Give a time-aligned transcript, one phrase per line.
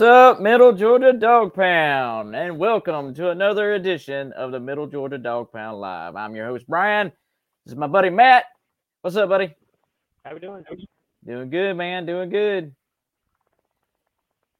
[0.00, 2.34] What's up, Middle Georgia Dog Pound?
[2.34, 6.16] And welcome to another edition of the Middle Georgia Dog Pound Live.
[6.16, 7.12] I'm your host, Brian.
[7.66, 8.46] This is my buddy Matt.
[9.02, 9.54] What's up, buddy?
[10.24, 10.64] How we doing?
[11.26, 12.06] Doing good, man.
[12.06, 12.74] Doing good.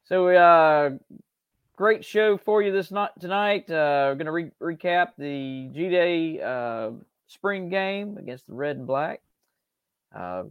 [0.05, 0.99] So, we uh,
[1.75, 3.71] great show for you this night tonight.
[3.71, 6.91] Uh, we're gonna re- recap the G Day uh,
[7.29, 9.23] spring game against the Red and Black.
[10.15, 10.43] Uh,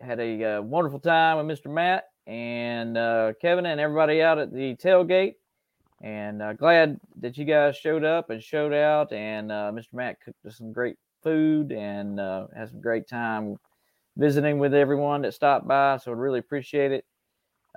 [0.00, 1.72] had a uh, wonderful time with Mr.
[1.72, 5.34] Matt and uh, Kevin and everybody out at the tailgate.
[6.02, 9.12] And uh, glad that you guys showed up and showed out.
[9.12, 9.94] And uh, Mr.
[9.94, 13.56] Matt cooked us some great food and uh, had some great time
[14.16, 15.96] visiting with everyone that stopped by.
[15.96, 17.04] So I really appreciate it.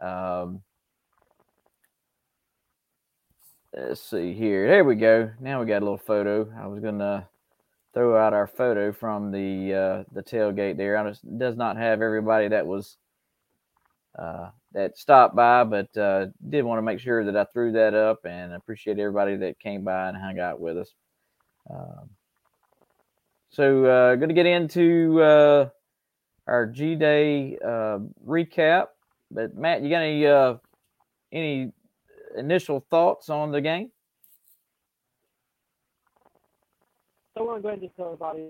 [0.02, 0.62] Um,
[3.74, 4.68] let's see here.
[4.68, 5.32] There we go.
[5.40, 6.52] Now we got a little photo.
[6.58, 7.28] I was gonna
[7.94, 10.98] throw out our photo from the uh, the tailgate there.
[10.98, 12.98] I just does not have everybody that was
[14.18, 17.94] uh, that stopped by, but uh, did want to make sure that I threw that
[17.94, 20.94] up and appreciate everybody that came by and hung out with us.
[21.70, 22.10] Um,
[23.52, 25.70] so, uh, going to get into uh,
[26.48, 28.88] our G Day uh, recap.
[29.32, 30.56] But Matt, you got any uh,
[31.32, 31.72] any
[32.38, 33.92] initial thoughts on the game?
[37.36, 38.50] So I want to go ahead and just tell everybody,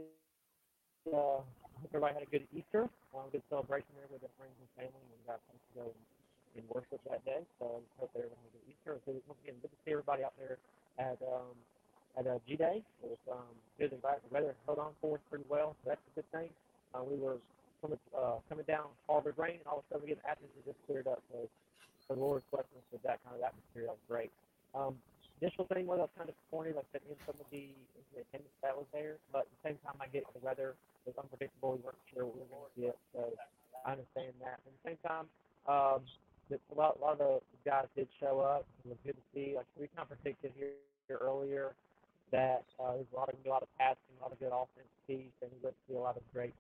[1.14, 1.42] uh,
[1.90, 2.86] hope everybody had a good Easter,
[3.18, 6.02] um, good celebration there with their friends and family, and got time to go and,
[6.62, 7.42] and worship that day.
[7.58, 8.94] So I hope everyone had a good Easter.
[9.10, 10.62] So once again, good to see everybody out there
[11.02, 11.58] at um,
[12.14, 12.86] at uh, G Day.
[13.02, 14.02] It was um, good and.
[14.06, 16.54] The weather held on for us pretty well, so that's a good thing.
[16.94, 17.42] Uh, we were
[17.82, 20.70] coming uh, coming down with rain, and all of a sudden we get Athens it
[20.70, 21.26] just cleared up.
[21.34, 21.50] So
[22.10, 23.90] the Lord's blessing us with that kind of atmosphere.
[23.90, 24.32] That was great.
[24.74, 24.98] Um,
[25.42, 27.70] initial thing was I was kind of disappointed, like said, in some of the,
[28.14, 29.22] the attendance that was there.
[29.32, 30.74] But at the same time, I get the weather
[31.18, 31.78] unpredictable.
[31.78, 33.22] We weren't sure we were going to get, so
[33.86, 34.60] I understand that.
[34.62, 35.26] At the same time,
[35.66, 36.02] um,
[36.50, 38.66] that a lot, a lot of the guys did show up.
[38.86, 39.54] It was good to see.
[39.56, 40.76] Like we kind of predicted here,
[41.08, 41.74] here earlier
[42.32, 44.90] that uh, there's a lot of a lot of passing, a lot of good offense
[45.08, 46.54] piece, and we would see a lot of great,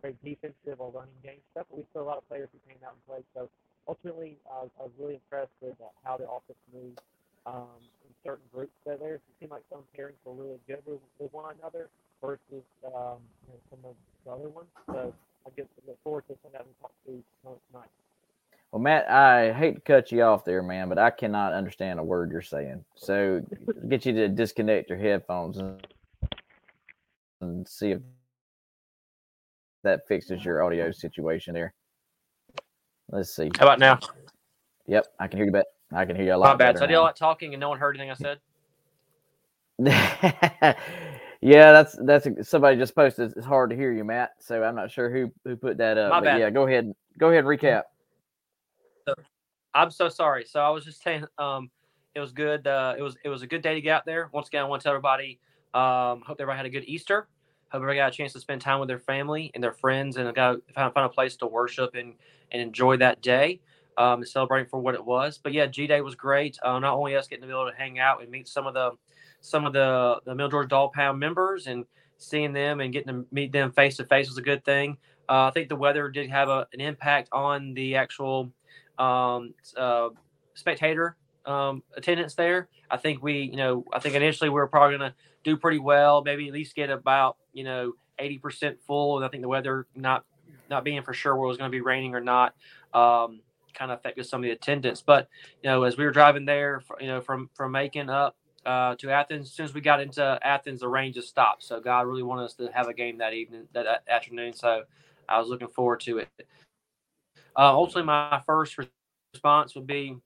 [0.00, 1.66] great defensive or running game stuff.
[1.70, 3.26] But we saw a lot of players who came out and played.
[3.32, 3.48] So
[3.88, 7.00] ultimately, uh, I was really impressed with uh, how the offense moved
[7.46, 9.20] um, in certain groups that there.
[9.20, 11.88] It seemed like some pairings were really good with, with one another
[12.20, 13.94] versus um, you know, some of
[14.24, 14.68] the other ones.
[14.88, 15.12] So
[15.46, 17.12] I guess I look forward to some of that and talk to
[17.72, 17.92] tonight.
[18.72, 22.02] Well, Matt, I hate to cut you off there, man, but I cannot understand a
[22.02, 22.84] word you're saying.
[22.96, 23.42] So
[23.88, 25.86] get you to disconnect your headphones and,
[27.40, 28.00] and see if
[29.82, 31.74] that fixes your audio situation there.
[33.10, 33.50] Let's see.
[33.58, 33.98] How about now?
[34.86, 35.64] Yep, I can hear you better.
[35.92, 36.46] I can hear you a lot.
[36.46, 36.78] My bad.
[36.78, 38.38] So I did a lot talking and no one heard anything I said.
[41.40, 43.32] yeah, that's that's somebody just posted.
[43.36, 44.32] It's hard to hear you, Matt.
[44.38, 46.10] So I'm not sure who who put that up.
[46.10, 46.40] My bad.
[46.40, 46.92] yeah, go ahead.
[47.18, 47.44] Go ahead.
[47.44, 47.82] and Recap.
[49.74, 50.44] I'm so sorry.
[50.46, 51.70] So I was just saying, um,
[52.14, 52.66] it was good.
[52.66, 54.30] Uh, it was it was a good day to get out there.
[54.32, 55.40] Once again, I want to tell everybody.
[55.74, 57.26] Um, hope everybody had a good Easter.
[57.70, 60.32] Hope everybody got a chance to spend time with their family and their friends, and
[60.34, 62.14] got found, a place to worship and
[62.52, 63.60] and enjoy that day.
[63.96, 65.38] Um, and celebrating for what it was.
[65.38, 66.58] But yeah, G Day was great.
[66.64, 68.74] Uh, not only us getting to be able to hang out and meet some of
[68.74, 68.92] the
[69.40, 71.84] some of the the Middle Georgia Dog Pound members and
[72.18, 74.96] seeing them and getting to meet them face to face was a good thing.
[75.28, 78.52] Uh, I think the weather did have a, an impact on the actual
[78.98, 80.08] um, uh,
[80.54, 82.68] spectator um, attendance there.
[82.90, 85.78] I think we, you know, I think initially we were probably going to do pretty
[85.78, 89.16] well, maybe at least get about, you know, 80% full.
[89.16, 90.24] And I think the weather not
[90.70, 92.54] not being for sure where it was going to be raining or not
[92.94, 93.40] um,
[93.74, 95.02] kind of affected some of the attendance.
[95.02, 95.28] But,
[95.62, 99.10] you know, as we were driving there, you know, from, from Macon up uh, to
[99.10, 101.64] Athens, as soon as we got into Athens, the rain just stopped.
[101.64, 104.54] So God really wanted us to have a game that evening, that afternoon.
[104.54, 104.84] So
[105.28, 106.28] I was looking forward to it.
[107.56, 108.76] Uh, ultimately, my first
[109.32, 110.16] response would be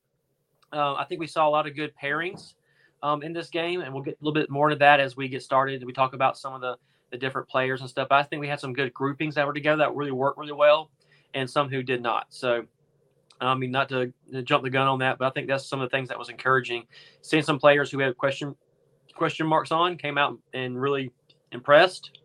[0.73, 2.55] uh, I think we saw a lot of good pairings
[3.03, 5.29] um, in this game, and we'll get a little bit more into that as we
[5.29, 5.85] get started.
[5.85, 6.77] We talk about some of the,
[7.11, 8.09] the different players and stuff.
[8.09, 10.53] But I think we had some good groupings that were together that really worked really
[10.53, 10.91] well,
[11.35, 12.27] and some who did not.
[12.31, 12.65] So,
[13.41, 15.81] I mean, not to, to jump the gun on that, but I think that's some
[15.81, 16.87] of the things that was encouraging.
[17.23, 18.55] Seeing some players who had question
[19.15, 21.11] question marks on came out and really
[21.51, 22.21] impressed.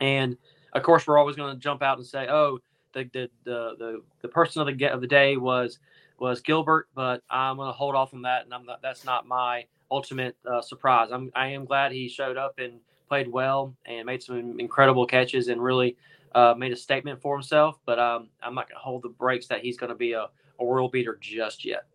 [0.00, 0.36] And
[0.72, 2.58] of course, we're always going to jump out and say, "Oh,
[2.92, 5.78] the the the the, the person of the of the day was
[6.18, 9.26] was Gilbert," but I'm going to hold off on that, and I'm not, that's not
[9.26, 11.10] my ultimate uh, surprise.
[11.12, 15.48] I'm I am glad he showed up and played well and made some incredible catches
[15.48, 15.96] and really
[16.34, 17.78] uh, made a statement for himself.
[17.86, 20.28] But um, I'm not going to hold the brakes that he's going to be a,
[20.60, 21.86] a world beater just yet.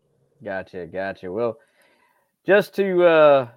[0.44, 1.31] Gotcha, gotcha.
[1.31, 1.57] Well,
[2.45, 3.48] just to uh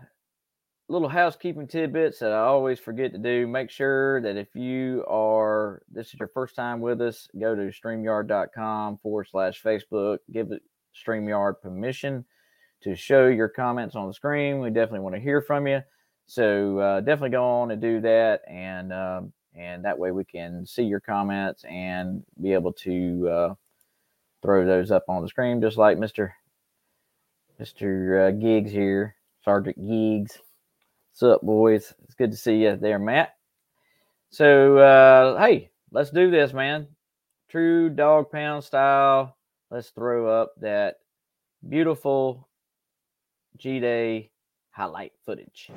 [0.88, 3.46] little housekeeping tidbits that I always forget to do.
[3.46, 7.72] Make sure that if you are this is your first time with us, go to
[7.72, 10.52] streamyard.com forward slash Facebook, give
[10.94, 12.24] StreamYard permission
[12.82, 14.60] to show your comments on the screen.
[14.60, 15.82] We definitely want to hear from you.
[16.26, 20.66] So uh, definitely go on and do that, and um, and that way we can
[20.66, 23.54] see your comments and be able to uh,
[24.42, 26.34] throw those up on the screen, just like Mister
[27.58, 30.40] Mister uh, Giggs here, Sergeant Giggs.
[31.18, 31.94] What's up, boys?
[32.04, 33.36] It's good to see you there, Matt.
[34.28, 36.88] So uh, hey, let's do this, man.
[37.48, 39.34] True dog pound style.
[39.70, 40.96] Let's throw up that
[41.66, 42.50] beautiful
[43.56, 44.30] G Day
[44.72, 45.70] highlight footage.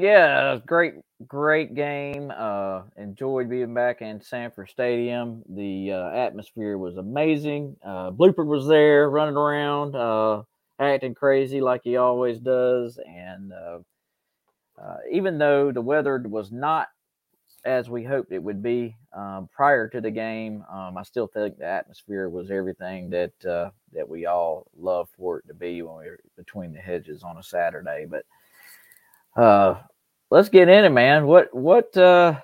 [0.00, 0.94] Yeah, great,
[1.26, 2.32] great game.
[2.36, 5.42] Uh, enjoyed being back in Sanford Stadium.
[5.48, 7.76] The uh, atmosphere was amazing.
[7.84, 10.42] Uh, Blooper was there, running around, uh,
[10.78, 12.98] acting crazy like he always does.
[13.06, 13.78] And uh,
[14.80, 16.88] uh, even though the weather was not
[17.64, 21.58] as we hoped it would be um, prior to the game, um, I still think
[21.58, 23.32] the atmosphere was everything that
[23.92, 27.36] that we all love for it to be when we were between the hedges on
[27.36, 28.06] a Saturday.
[28.08, 28.24] But
[29.36, 29.80] uh,
[30.30, 31.26] let's get in it, man.
[31.26, 32.40] What what uh,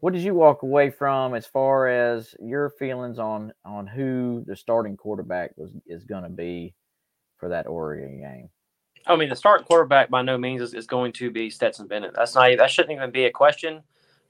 [0.00, 4.56] what did you walk away from as far as your feelings on on who the
[4.56, 6.74] starting quarterback was is going to be
[7.36, 8.48] for that Oregon game?
[9.06, 12.12] I mean, the starting quarterback by no means is, is going to be Stetson Bennett.
[12.14, 13.82] That's not that shouldn't even be a question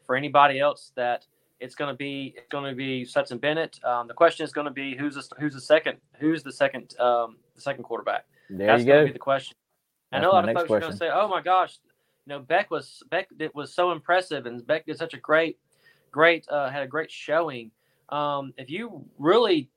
[0.05, 0.93] for anybody else.
[0.97, 1.26] That
[1.59, 3.83] it's going to be it's going to be Stetson Bennett.
[3.85, 6.95] Um, the question is going to be who's the, who's the second who's the second
[6.99, 8.26] um, the second quarterback.
[8.49, 9.02] There That's you going go.
[9.02, 9.57] to be the question.
[10.12, 11.79] I know a lot of folks are going to say, "Oh my gosh,
[12.27, 15.59] you know Beck was Beck did, was so impressive, and Beck did such a great,
[16.11, 17.71] great uh, had a great showing."
[18.09, 19.71] Um, if you really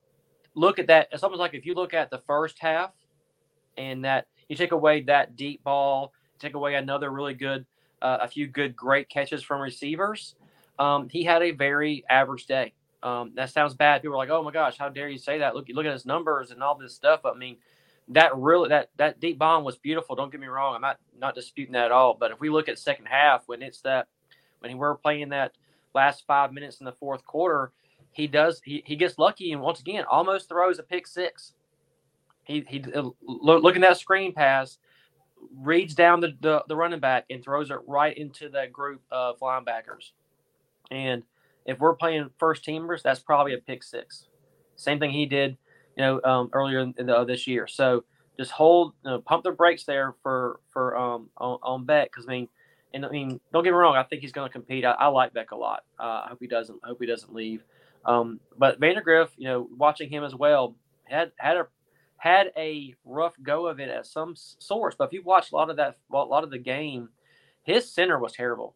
[0.55, 2.91] look at that, it's almost like if you look at the first half,
[3.77, 7.65] and that you take away that deep ball, take away another really good,
[8.01, 10.35] uh, a few good great catches from receivers.
[10.79, 12.73] Um, he had a very average day.
[13.03, 14.01] Um, that sounds bad.
[14.01, 16.05] People are like, "Oh my gosh, how dare you say that?" Look, look at his
[16.05, 17.21] numbers and all this stuff.
[17.25, 17.57] I mean,
[18.09, 20.15] that really that that deep bomb was beautiful.
[20.15, 20.75] Don't get me wrong.
[20.75, 22.15] I'm not not disputing that at all.
[22.19, 24.07] But if we look at second half, when it's that
[24.59, 25.53] when we're playing that
[25.93, 27.71] last five minutes in the fourth quarter,
[28.11, 31.53] he does he, he gets lucky and once again almost throws a pick six.
[32.43, 34.79] He he uh, look, looking at that screen pass,
[35.55, 39.39] reads down the, the the running back and throws it right into that group of
[39.39, 40.11] linebackers.
[40.91, 41.23] And
[41.65, 44.27] if we're playing first teamers, that's probably a pick six.
[44.75, 45.57] Same thing he did
[45.97, 47.67] you know, um, earlier in the, uh, this year.
[47.67, 48.03] So
[48.37, 52.25] just hold, you know, pump the brakes there for for um, on, on Beck because
[52.27, 52.47] I mean,
[52.93, 54.85] and I mean, don't get me wrong, I think he's going to compete.
[54.85, 55.83] I, I, like Beck a lot.
[55.99, 56.79] Uh, I hope he doesn't.
[56.83, 57.63] I hope he doesn't leave.
[58.05, 61.67] Um, but Vandagriff, you know, watching him as well, had had a
[62.17, 64.95] had a rough go of it at some source.
[64.97, 67.09] But if you watch a lot of that, a lot of the game,
[67.63, 68.75] his center was terrible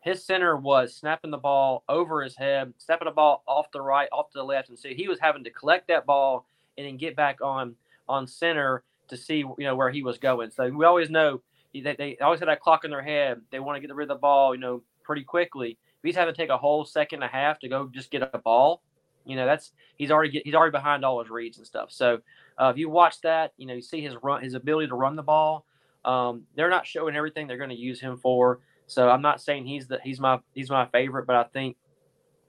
[0.00, 4.08] his center was snapping the ball over his head, snapping the ball off the right,
[4.12, 6.46] off to the left, and so he was having to collect that ball
[6.78, 7.74] and then get back on
[8.08, 10.50] on center to see you know where he was going.
[10.50, 11.42] So we always know
[11.72, 13.40] they, they always had that clock in their head.
[13.50, 15.70] They want to get rid of the ball, you know, pretty quickly.
[15.70, 18.22] If he's having to take a whole second and a half to go just get
[18.22, 18.82] a ball,
[19.24, 21.92] you know, that's he's already get, he's already behind all his reads and stuff.
[21.92, 22.20] So
[22.58, 25.16] uh, if you watch that, you know, you see his run, his ability to run
[25.16, 25.66] the ball.
[26.04, 28.60] Um, they're not showing everything they're going to use him for.
[28.90, 31.76] So I'm not saying he's the he's my he's my favorite, but I think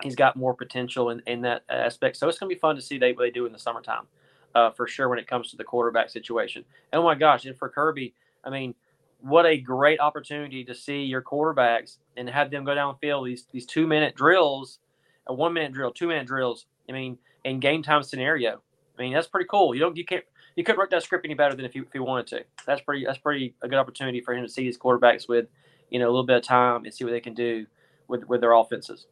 [0.02, 2.18] he's got more potential in, in that aspect.
[2.18, 4.08] So it's gonna be fun to see they, what they do in the summertime,
[4.56, 6.66] uh, for sure when it comes to the quarterback situation.
[6.92, 8.74] And oh my gosh, and for Kirby, I mean,
[9.20, 13.68] what a great opportunity to see your quarterbacks and have them go downfield these these
[13.68, 14.80] two minute drills,
[15.28, 16.66] a one minute drill, two minute drills.
[16.90, 18.64] I mean, in game time scenario.
[18.98, 19.76] I mean, that's pretty cool.
[19.76, 21.94] You don't you can't you couldn't write that script any better than if you if
[21.94, 22.46] you wanted to.
[22.66, 25.46] That's pretty that's pretty a good opportunity for him to see his quarterbacks with,
[25.92, 27.68] you know, a little bit of time and see what they can do
[28.08, 29.06] with with their offenses.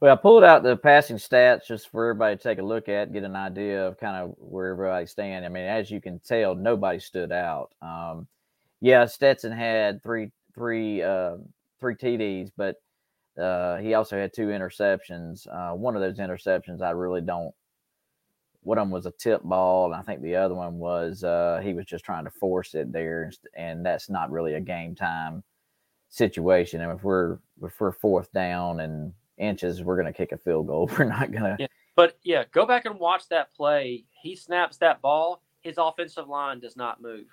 [0.00, 3.12] Well, I pulled out the passing stats just for everybody to take a look at,
[3.12, 5.44] get an idea of kind of where everybody's standing.
[5.44, 7.72] I mean, as you can tell, nobody stood out.
[7.82, 8.26] Um,
[8.80, 11.36] yeah, Stetson had three three uh,
[11.80, 12.76] three TDs, but
[13.40, 15.46] uh, he also had two interceptions.
[15.46, 17.54] Uh, one of those interceptions, I really don't.
[18.62, 21.60] One of them was a tip ball, and I think the other one was uh,
[21.62, 25.42] he was just trying to force it there, and that's not really a game time
[26.10, 26.82] situation.
[26.82, 30.66] And if we're if we're fourth down and inches, we're going to kick a field
[30.66, 30.90] goal.
[30.98, 31.56] We're not going to.
[31.60, 31.66] Yeah.
[31.96, 34.04] But yeah, go back and watch that play.
[34.10, 35.42] He snaps that ball.
[35.62, 37.26] His offensive line does not move.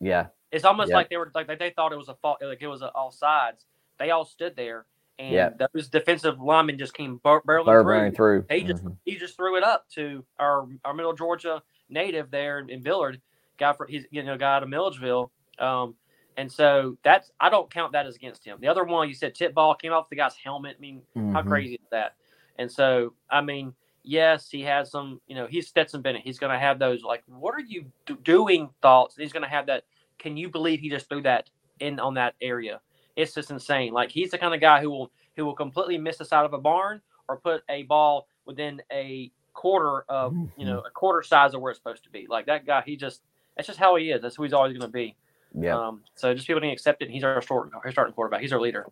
[0.00, 0.26] Yeah.
[0.50, 0.96] It's almost Yeah.
[0.96, 3.10] like they were like they thought it was a fault, like it was a, all
[3.12, 3.66] sides.
[3.98, 4.86] They all stood there,
[5.18, 5.50] and Yeah.
[5.72, 8.42] those defensive linemen just came bar- barreling Burberry through.
[8.42, 8.56] through.
[8.58, 8.96] He just Mhm.
[9.04, 13.20] he just threw it up to our our Middle Georgia native there in, in Billard,
[13.58, 15.30] guy for he's you know guy out of Milledgeville.
[15.58, 15.94] Um,
[16.36, 18.58] and so that's I don't count that as against him.
[18.60, 20.76] The other one you said tip ball came off the guy's helmet.
[20.78, 21.48] I mean, how Mhm.
[21.48, 22.14] crazy is that?
[22.58, 25.20] And so I mean, yes, he has some.
[25.26, 26.22] You know, he's Stetson Bennett.
[26.22, 29.16] He's going to have those like, what are you do- doing thoughts.
[29.16, 29.84] He's going to have that.
[30.18, 32.80] Can you believe he just threw that in on that area?
[33.16, 33.92] It's just insane.
[33.92, 36.52] Like he's the kind of guy who will who will completely miss the side of
[36.54, 41.52] a barn or put a ball within a quarter of you know a quarter size
[41.54, 42.26] of where it's supposed to be.
[42.28, 43.22] Like that guy, he just
[43.56, 44.22] that's just how he is.
[44.22, 45.14] That's who he's always going to be.
[45.58, 45.78] Yeah.
[45.78, 47.10] Um, so just people to accept it.
[47.10, 48.40] He's our short, our starting quarterback.
[48.40, 48.86] He's our leader.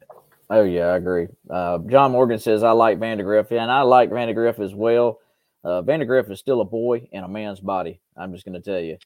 [0.50, 1.28] Oh yeah, I agree.
[1.48, 5.20] Uh, John Morgan says I like Vandagriff, yeah, and I like Vandagriff as well.
[5.62, 8.00] Uh, Vandagriff is still a boy in a man's body.
[8.16, 8.98] I'm just going to tell you,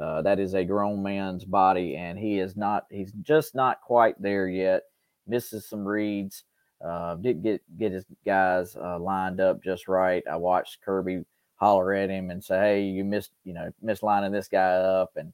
[0.00, 2.84] uh, that is a grown man's body, and he is not.
[2.90, 4.82] He's just not quite there yet.
[5.26, 6.44] Misses some reads.
[6.84, 10.22] Uh, did get get his guys uh, lined up just right.
[10.30, 11.24] I watched Kirby
[11.56, 15.32] holler at him and say, "Hey, you missed, you know, mislining this guy up," and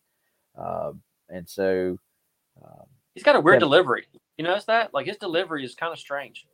[0.56, 0.92] uh,
[1.28, 1.98] and so.
[2.64, 3.60] Uh, He's got a weird Yeah.
[3.60, 4.06] delivery.
[4.36, 4.92] You notice that?
[4.92, 6.46] Like his delivery is kind of strange.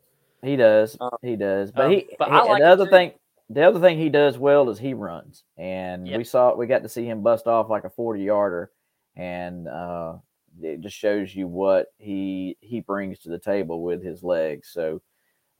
[0.43, 0.97] He does.
[1.01, 1.71] Um, he does.
[1.73, 2.09] But um, he.
[2.19, 2.91] but he- I like the other too.
[2.91, 3.13] thing.
[3.51, 6.17] The other thing he does well is he runs, and Yeah.
[6.17, 8.71] we saw we got to see him bust off like a forty yarder,
[9.17, 10.15] and uh,
[10.63, 14.69] it just shows you what he he brings to the table with his legs.
[14.73, 15.03] So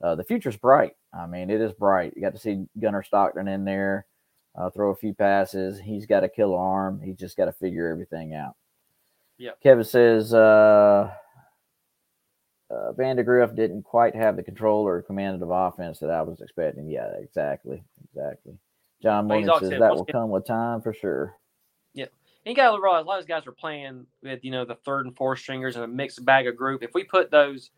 [0.01, 0.93] uh, the future's bright.
[1.13, 2.13] I mean, it is bright.
[2.15, 4.07] You got to see Gunnar Stockton in there,
[4.57, 5.79] uh, throw a few passes.
[5.79, 6.99] He's got a killer arm.
[7.01, 8.55] He's just got to figure everything out.
[9.43, 9.61] Yep.
[9.61, 10.33] Kevin says.
[10.33, 11.11] Uh,
[12.71, 16.89] uh, Vandagriff didn't quite have the control or command of offense that I was expecting.
[16.89, 18.57] Yeah, exactly, exactly.
[19.01, 21.35] John Morgan says that will come with time for sure.
[21.93, 22.05] Yeah,
[22.45, 24.65] and you got to realize a lot of these guys are playing with you know
[24.65, 26.81] the third and fourth stringers and a mixed bag of group.
[26.81, 27.69] If we put those,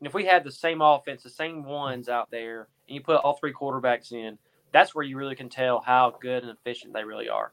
[0.00, 3.16] and if we had the same offense, the same ones out there, and you put
[3.16, 4.36] all three quarterbacks in,
[4.72, 7.52] that's where you really can tell how good and efficient they really are,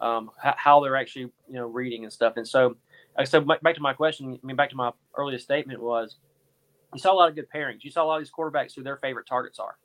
[0.00, 2.38] um, how, how they're actually you know reading and stuff.
[2.38, 2.76] And so,
[3.24, 4.38] so back back to my question.
[4.42, 6.16] I mean, back to my earliest statement was,
[6.94, 7.82] you saw a lot of good pairings.
[7.84, 9.76] You saw a lot of these quarterbacks who their favorite targets are.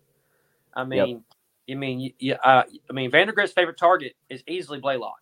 [0.74, 1.24] I mean,
[1.68, 5.22] you mean you, you, uh, I mean Vandagriff's favorite target is easily Blaylock.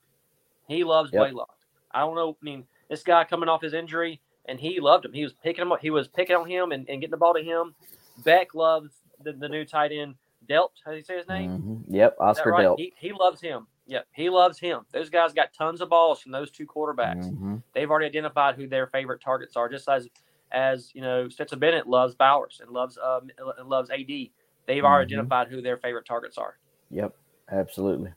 [0.67, 1.19] He loves Yep.
[1.19, 1.55] Blaylock.
[1.91, 2.31] I don't know.
[2.31, 5.13] I mean, this guy coming off his injury, and he loved him.
[5.13, 5.79] He was picking him up.
[5.79, 7.75] He was picking on him and, and getting the ball to him.
[8.24, 8.91] Beck loves
[9.24, 10.15] the, the new tight end
[10.50, 10.69] Delp.
[10.83, 11.50] How do you say his name?
[11.50, 11.83] Mhm.
[11.88, 12.65] Yep, Oscar right?
[12.65, 12.77] Delp.
[12.77, 13.67] He, he loves him.
[13.85, 14.81] Yep, he loves him.
[14.91, 17.31] Those guys got tons of balls from those two quarterbacks.
[17.33, 17.61] Mhm.
[17.73, 20.07] They've already identified who their favorite targets are, just as
[20.51, 24.31] as you know, Stetson Bennett loves Bowers and loves um and loves AD.
[24.65, 25.17] They've already Mhm.
[25.17, 26.57] identified who their favorite targets are.
[26.91, 27.15] Yep,
[27.49, 28.13] absolutely.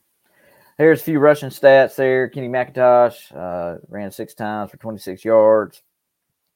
[0.79, 2.29] Here's a few rushing stats there.
[2.29, 5.83] Kenny McIntosh uh, ran six times for 26 yards.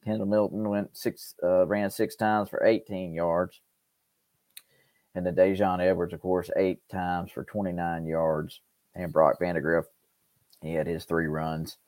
[0.05, 3.61] Kendall Milton went six, uh, ran six times for 18 yards.
[5.14, 8.61] And then Daijun Edwards, of course, eight times for 29 yards.
[9.00, 9.85] And Brock Vandagriff,
[10.62, 11.78] he had his three runs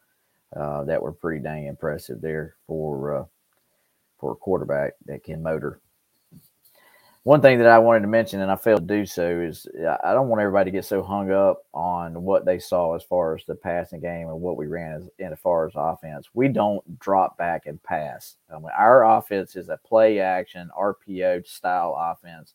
[0.57, 3.25] uh, that were pretty dang impressive there for uh,
[4.19, 5.81] for a quarterback that can motor.
[7.25, 10.13] One thing that I wanted to mention, and I failed to do so, is I-
[10.13, 13.45] don't want everybody to get so hung up on what they saw as far as
[13.45, 16.31] the passing game and what we ran as, in as far as offense.
[16.35, 18.37] We don't drop back and pass.
[18.51, 22.55] I mean, our offense is a play action RPO style offense,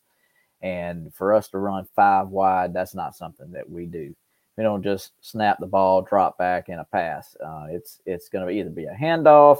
[0.60, 4.14] and for us to run five wide, that's not something that we do.
[4.58, 7.36] We don't just snap the ball, drop back, and a pass.
[7.36, 9.58] Uh, it's it's going to either be a handoff,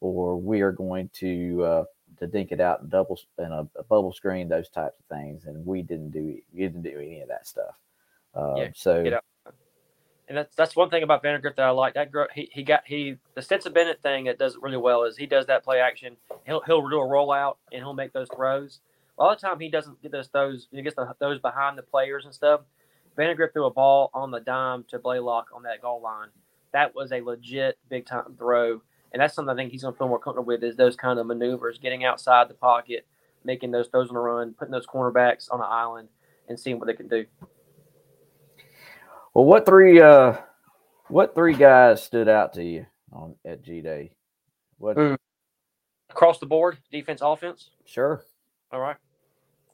[0.00, 1.84] or we are going to uh,
[2.18, 5.44] to dink it out and double and a, a bubble screen, those types of things.
[5.44, 7.76] And we didn't do we didn't do any of that stuff.
[8.34, 9.20] Uh, Yeah, so.
[10.26, 11.94] And that's that's one thing about Vandagriff that I like.
[11.94, 15.04] That girl, he, he got he the Stetson Bennett thing that does it really well
[15.04, 16.16] is he does that play action.
[16.44, 18.80] He'll he'll do a rollout and he'll make those throws.
[19.16, 20.66] A lot of time he doesn't get those throws.
[20.72, 22.62] He gets the, those behind the players and stuff.
[23.16, 26.28] Vandagriff threw a ball on the dime to Blaylock on that goal line.
[26.72, 29.98] That was a legit big time throw, and that's something I think he's going to
[29.98, 33.06] feel more comfortable with is those kind of maneuvers, getting outside the pocket,
[33.44, 36.08] making those throws on the run, putting those cornerbacks on an island,
[36.48, 37.24] and seeing what they can do.
[39.34, 40.36] Well, what three uh
[41.08, 44.12] what three guys stood out to you on at G Day?
[44.78, 45.16] What Mm.
[46.10, 47.70] Across the board, defense, offense.
[47.84, 48.22] sure.
[48.72, 48.96] All right.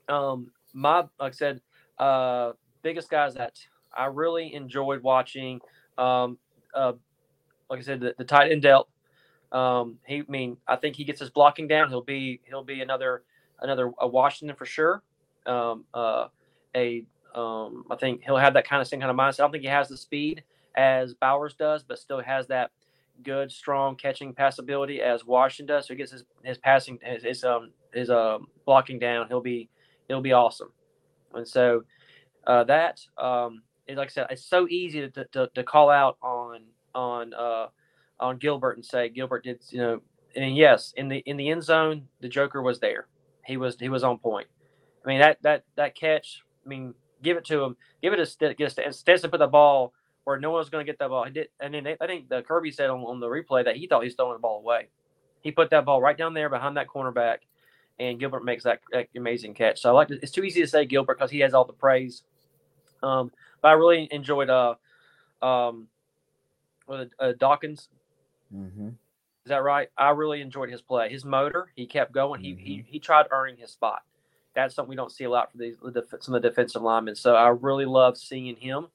[0.08, 1.60] Um, my like I said,
[1.98, 3.58] uh, biggest guys that
[3.92, 5.60] I really enjoyed watching.
[5.98, 6.38] Um,
[6.74, 6.92] uh,
[7.68, 8.86] like I said, the, the tight end Delp.
[9.52, 11.88] Um, he, I mean, I think he gets his blocking down.
[11.88, 13.22] He'll be he'll be another
[13.60, 15.02] another a Washington for sure.
[15.46, 16.28] Um, uh,
[16.76, 19.40] a um, I think he'll have that kind of same kind of mindset.
[19.40, 20.42] I don't think he has the speed
[20.76, 22.70] as Bowers does, but still has that
[23.22, 25.86] good, strong catching pass ability as Washington does.
[25.86, 29.28] So he gets his, his passing his, his um his um blocking down.
[29.28, 29.68] He'll be
[30.08, 30.72] he'll be awesome.
[31.34, 31.84] And so
[32.46, 36.62] uh, that um like I said, it's so easy to, to, to call out on
[36.94, 37.66] on uh
[38.20, 40.00] on Gilbert and say Gilbert did you know
[40.36, 43.06] and yes in the in the end zone the Joker was there.
[43.46, 44.48] He was he was on point.
[45.04, 46.42] I mean that that that catch.
[46.64, 47.76] I mean give it to him.
[48.02, 48.36] Give it.
[48.56, 49.92] Get a Stetson put the ball
[50.24, 51.24] where no one was going to get that ball.
[51.24, 53.76] He did, and then they, I think the Kirby said on, on the replay that
[53.76, 54.88] he thought he was throwing the ball away.
[55.42, 57.38] He put that ball right down there behind that cornerback,
[57.98, 59.80] and Gilbert makes that, that amazing catch.
[59.80, 61.72] So I like to, it's too easy to say Gilbert because he has all the
[61.72, 62.22] praise.
[63.02, 63.30] Um,
[63.62, 64.74] but I really enjoyed uh
[65.42, 65.88] um
[66.86, 67.88] was uh, Dawkins.
[68.54, 68.88] Mm-hmm.
[68.88, 69.88] Is that right?
[69.96, 71.08] I really enjoyed his play.
[71.08, 72.40] His motor, he kept going.
[72.40, 72.84] He he Mhm.
[72.86, 74.02] he tried earning his spot.
[74.54, 75.76] That's something we don't see a lot for these
[76.20, 77.14] some of the defensive linemen.
[77.14, 78.88] So I really love seeing him.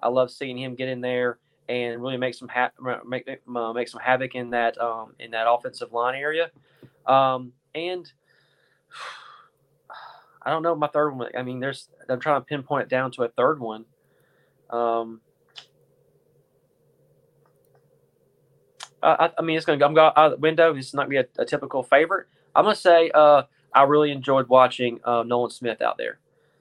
[0.00, 2.70] I love seeing him get in there and really make some ha-
[3.04, 6.50] make make, uh, make some havoc in that um, in that offensive line area.
[7.06, 8.10] Um, and
[10.42, 11.30] I don't know my third one.
[11.36, 13.84] I mean, there's I'm trying to pinpoint it down to a third one.
[14.70, 15.20] Um,
[19.02, 19.86] I, I- mean, it's going to go.
[19.86, 20.74] I'm going out the window.
[20.74, 22.26] It's not to be a, a typical favorite.
[22.54, 26.18] I'm going to say uh, I really enjoyed watching uh, Nolan Smith out there.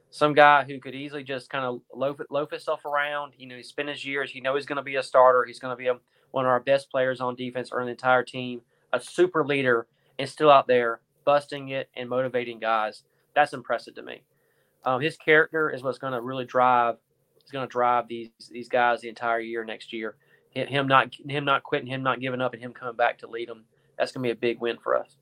[0.09, 3.33] Some guy who could easily just kind of loaf, loaf himself around.
[3.37, 4.33] You know, he spent his years.
[4.33, 5.43] You know, he's going to be a starter.
[5.45, 5.97] He's going to be a,
[6.31, 8.61] one of our best players on defense or an entire team,
[8.93, 9.87] a super leader,
[10.17, 13.03] and still out there busting it and motivating guys.
[13.37, 14.23] That's impressive to me.
[14.83, 16.95] Um, his character is what's going to really drive.
[17.45, 20.15] Is going to drive these these guys the entire year next year.
[20.49, 23.47] Him not him not quitting, him not giving up, and him coming back to lead
[23.47, 23.65] them.
[23.95, 25.17] That's going to be a big win for us.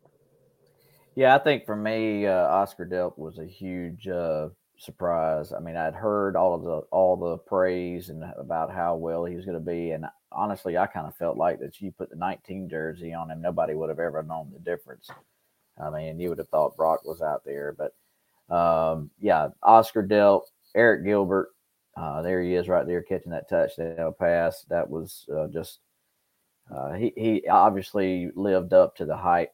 [1.14, 4.48] Yeah, I think for me, uh, Oscar Delp was a huge uh,
[4.78, 5.52] surprise.
[5.52, 9.36] I mean, I'd heard all of the all the praise and about how well he
[9.36, 12.16] was going to be, and honestly, I kind of felt like that you put the
[12.16, 15.10] 19 jersey on him, nobody would have ever known the difference.
[15.78, 17.94] I mean, you would have thought Brock was out there, but
[18.50, 20.44] um, yeah, Oscar Delp,
[20.76, 21.50] Arik Gilbert,
[21.98, 24.66] uh, there he is right there catching that touchdown pass.
[24.70, 25.80] That was uh, just
[26.76, 29.54] uh, he he obviously lived up to the hype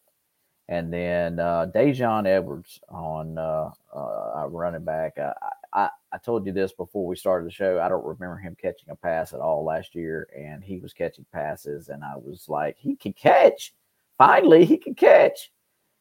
[0.71, 5.17] and then uh, Daijun Edwards on uh, uh, running back.
[5.17, 5.33] Uh,
[5.73, 7.81] I, I told you this before we started the show.
[7.81, 11.25] I don't remember him catching a pass at all last year, and he was catching
[11.33, 13.73] passes, and I was like, he can catch.
[14.17, 15.51] Finally, he can catch.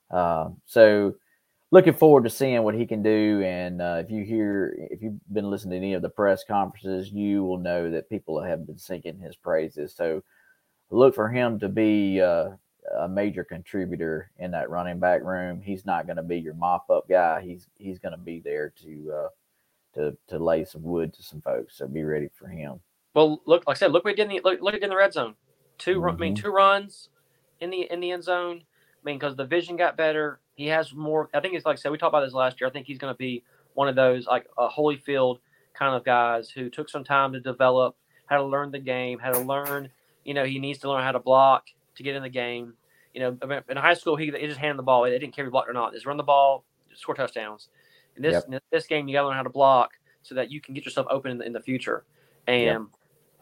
[0.08, 1.16] Uh, so,
[1.70, 3.42] looking forward to seeing what he can do.
[3.44, 7.10] And uh, if you hear, if you've been listening to any of the press conferences,
[7.10, 9.94] you will know that people have been singing his praises.
[9.94, 10.22] So,
[10.90, 12.50] look for him to be uh,
[12.98, 15.60] a major contributor in that running back room.
[15.62, 17.40] He's not going to be your mop up guy.
[17.42, 19.28] He's he's going to be there to uh,
[19.94, 21.78] to to lay some wood to some folks.
[21.78, 22.80] So be ready for him.
[23.14, 24.90] Well, look, like I said, look what he did in the look, look did in
[24.90, 25.34] the red zone.
[25.78, 26.42] 2 run I mean, Mhm.
[26.42, 27.08] two runs
[27.60, 28.62] in the in the end zone.
[28.62, 30.40] I mean, because the vision got better.
[30.60, 31.30] He has more.
[31.32, 31.90] I think it's like I said.
[31.90, 32.68] We talked about this last year.
[32.68, 33.42] I think he's going to be
[33.72, 35.38] one of those like a Holyfield
[35.72, 37.96] kind of guys who took some time to develop,
[38.26, 39.88] how to learn the game, how to learn.
[40.22, 42.74] You know, he needs to learn how to block to get in the game.
[43.14, 45.02] You know, in high school, he, he just handed the ball.
[45.04, 45.94] They didn't care if he blocked or not.
[45.94, 47.68] Just run the ball, score touchdowns.
[48.16, 48.44] In this Yep.
[48.48, 50.84] in this game, you got to learn how to block so that you can get
[50.84, 52.04] yourself open in the, in the future.
[52.46, 52.88] And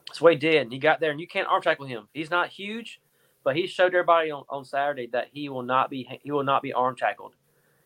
[0.07, 0.63] that's what he did.
[0.63, 2.07] And he got there, and you can't arm tackle him.
[2.15, 3.01] He's not huge,
[3.49, 6.61] but he showed everybody on, on Saturday that he will not be he will not
[6.61, 7.33] be arm tackled.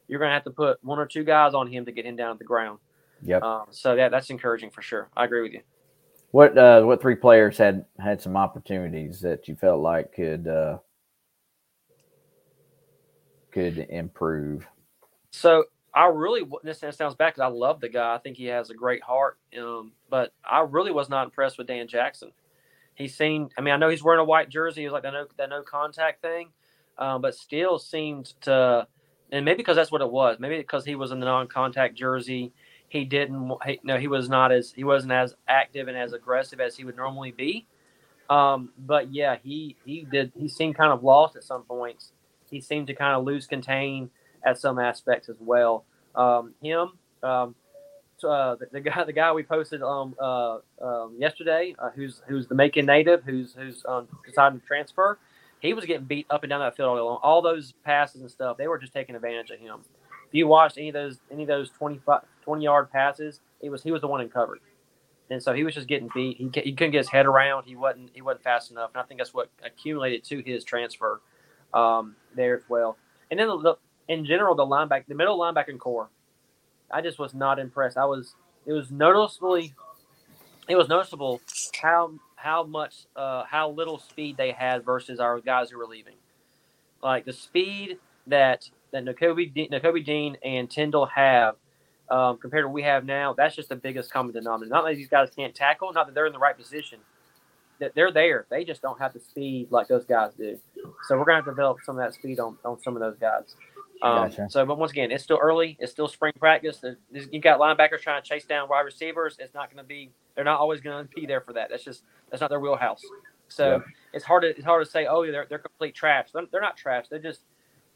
[0.08, 2.16] You're going to have to put one or two guys on him to get him
[2.16, 2.80] down to the ground.
[3.22, 3.44] Yep.
[3.44, 5.08] Um, so yeah, that's encouraging for sure.
[5.16, 5.60] I agree with you.
[6.32, 10.78] What uh, what three players had had some opportunities that you felt like could uh,
[13.52, 14.66] could improve?
[15.30, 18.16] So I really this sounds bad because I love the guy.
[18.16, 19.38] I think he has a great heart.
[19.56, 22.32] Um, but I really was not impressed with Dan Jackson.
[22.94, 23.52] He seemed.
[23.56, 24.82] I mean, I know he's wearing a white jersey.
[24.82, 26.48] He was like that no that no contact thing,
[26.98, 28.86] um, but still seemed to.
[29.30, 30.38] And maybe because that's what it was.
[30.38, 32.52] Maybe because he was in the non-contact jersey,
[32.88, 33.50] he didn't.
[33.64, 36.84] He, no, he was not as he wasn't as active and as aggressive as he
[36.84, 37.66] would normally be.
[38.28, 40.32] Um, but yeah, he he did.
[40.38, 42.12] He seemed kind of lost at some points.
[42.50, 44.10] He seemed to kind of lose contain
[44.44, 45.86] at some aspects as well.
[46.14, 47.54] Um, him, um,
[48.24, 52.46] uh, the, the, guy, the guy we posted um, uh, um, yesterday, uh, who's who's
[52.46, 55.18] the Macon native, who's who's um, to transfer.
[55.60, 57.18] He was getting beat up and down that field all day long.
[57.22, 59.80] All those passes and stuff, they were just taking advantage of him.
[60.28, 63.82] If you watched any of those any of those 25, 20 yard passes, it was
[63.82, 64.60] he was the one in covered,
[65.30, 66.36] and so he was just getting beat.
[66.36, 67.64] He, he couldn't get his head around.
[67.64, 71.20] He wasn't he wasn't fast enough, and I think that's what accumulated to his transfer
[71.74, 72.96] um, there as well.
[73.30, 73.76] And then the,
[74.08, 76.10] in general, the linebacker, the middle linebacking core,
[76.92, 77.96] I just was not impressed.
[77.96, 78.34] I was
[78.66, 79.74] it was noticeably
[80.68, 81.40] it was noticeable
[81.80, 86.16] how how much uh, how little speed they had versus our guys who were leaving.
[87.02, 91.56] Like the speed that that Nakobe, Nakobe Dean and Tindall have
[92.10, 94.70] um, compared to what we have now, that's just the biggest common denominator.
[94.70, 96.98] Not that these guys can't tackle, not that they're in the right position.
[97.80, 100.58] That they're there, they just don't have the speed like those guys do.
[101.08, 103.16] So we're gonna have to develop some of that speed on, on some of those
[103.18, 103.56] guys.
[104.02, 104.48] Um, gotcha.
[104.50, 105.76] So, but once again, it's still early.
[105.78, 106.84] It's still spring practice.
[107.12, 109.36] You got linebackers trying to chase down wide receivers.
[109.38, 110.10] It's not going to be.
[110.34, 111.70] They're not always going to be there for that.
[111.70, 113.02] That's just that's not their wheelhouse.
[113.46, 113.84] So yep.
[114.12, 115.06] it's hard to it's hard to say.
[115.06, 116.28] Oh, they're they're complete trash.
[116.34, 117.06] They're, they're not trash.
[117.08, 117.42] They're just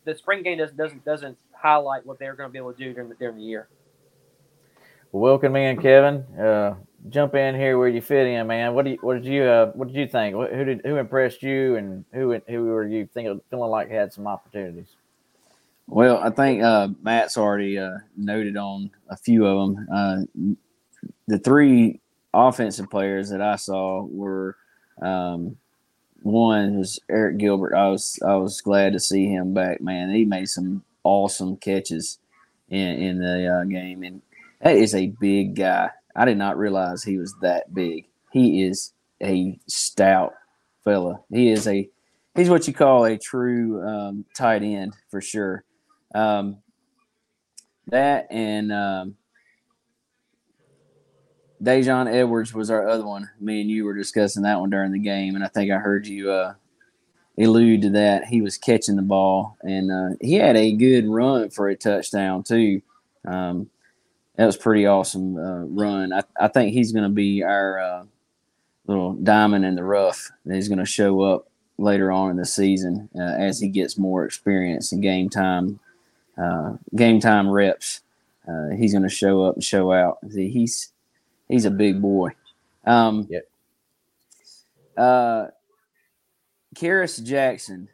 [0.05, 2.95] the spring game doesn't doesn't doesn't highlight what they're going to be able to do
[2.95, 3.69] during the, during the year.
[5.11, 6.19] Well, welcome in, Kevin.
[6.38, 6.77] Uh,
[7.09, 8.75] jump in here where you fit in, man.
[8.75, 10.37] What do you, what did you uh, what did you think?
[10.37, 14.29] Who did who impressed you, and who who were you thinking feeling like had some
[14.29, 14.95] opportunities?
[15.88, 19.87] Well, I think uh, Matt's already uh, noted on a few of them.
[19.92, 20.57] Uh,
[21.29, 22.01] the three
[22.35, 24.57] offensive players that I saw were
[25.01, 25.57] um,
[26.22, 27.75] one was Arik Gilbert.
[27.75, 29.81] I was I was glad to see him back.
[29.81, 32.18] Man, he made some awesome catches
[32.68, 34.22] in in the uh, game, and
[34.61, 35.90] that is a big guy.
[36.16, 38.07] I did not realize he was that big.
[38.33, 40.35] He is a stout
[40.83, 41.20] fella.
[41.31, 41.88] He is a
[42.35, 45.62] he's what you call a true um, tight end for sure.
[46.17, 46.59] Um,
[47.89, 49.17] that and um,
[51.63, 53.31] Daijun Edwards was our other one.
[53.39, 56.07] Me and you were discussing that one during the game, and I think I heard
[56.07, 56.55] you uh,
[57.39, 58.25] allude to that.
[58.25, 62.43] He was catching the ball, and uh, he had a good run for a touchdown
[62.43, 62.81] too.
[63.27, 63.69] Um,
[64.37, 66.15] that was pretty awesome uh, run.
[66.15, 68.05] I, I think he's going to be our uh,
[68.87, 70.31] little diamond in the rough.
[70.51, 74.25] He's going to show up later on in the season uh, as he gets more
[74.25, 75.79] experience and game time
[76.37, 78.03] uh, game time reps.
[78.49, 80.18] Uh, he's going to show up and show out.
[80.33, 80.92] He's
[81.49, 82.31] he's a big boy.
[82.85, 83.49] Um, yep.
[84.96, 85.46] Uh,
[86.75, 87.88] Kearis Jackson.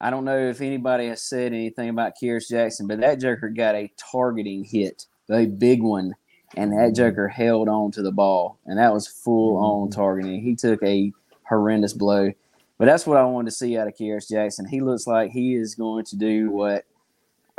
[0.00, 3.74] I don't know if anybody has said anything about Kearis Jackson, but that Joker got
[3.74, 6.14] a targeting hit, a big one,
[6.56, 6.94] and that mm-hmm.
[6.94, 10.00] Joker held on to the ball, and that was full on mm-hmm.
[10.00, 10.42] targeting.
[10.42, 12.32] He took a horrendous blow,
[12.78, 14.66] but that's what I wanted to see out of Kearis Jackson.
[14.66, 16.86] He looks like he is going to do what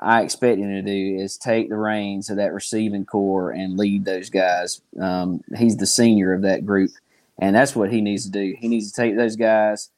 [0.02, 4.04] I expect him to do is take the reins of that receiving core and lead
[4.04, 4.82] those guys.
[5.00, 6.92] Um, he's the senior of that group,
[7.40, 8.56] and that's what he needs to do.
[8.58, 9.90] He needs to take those guys,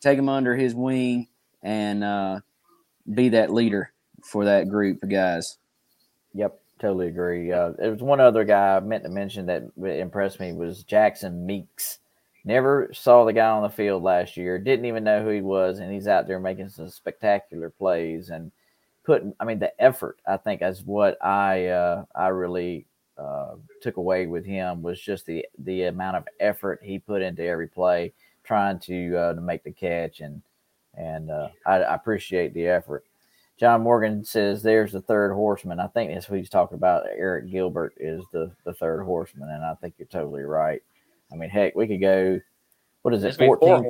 [0.00, 1.28] take them under his wing,
[1.62, 2.40] and uh,
[3.12, 5.58] be that leader for that group of guys.
[6.32, 7.52] Yep, totally agree.
[7.52, 11.44] Uh, there was one other guy I meant to mention that impressed me was Jackson
[11.44, 11.98] Meeks.
[12.46, 14.58] Never saw the guy on the field last year.
[14.58, 18.50] Didn't even know who he was, and he's out there making some spectacular plays and–
[19.04, 22.86] put i mean the effort i think is what i uh i really
[23.18, 27.44] uh took away with him was just the the amount of effort he put into
[27.44, 28.12] every play
[28.42, 30.42] trying to uh to make the catch and
[30.96, 33.04] and uh i, I appreciate the effort.
[33.56, 35.78] John morgan says there's the third horseman.
[35.78, 37.04] I think that's what he's talking about.
[37.06, 40.82] Arik Gilbert is the the third horseman and i think you're totally right.
[41.32, 42.40] I mean heck we could go
[43.02, 43.86] what is it 14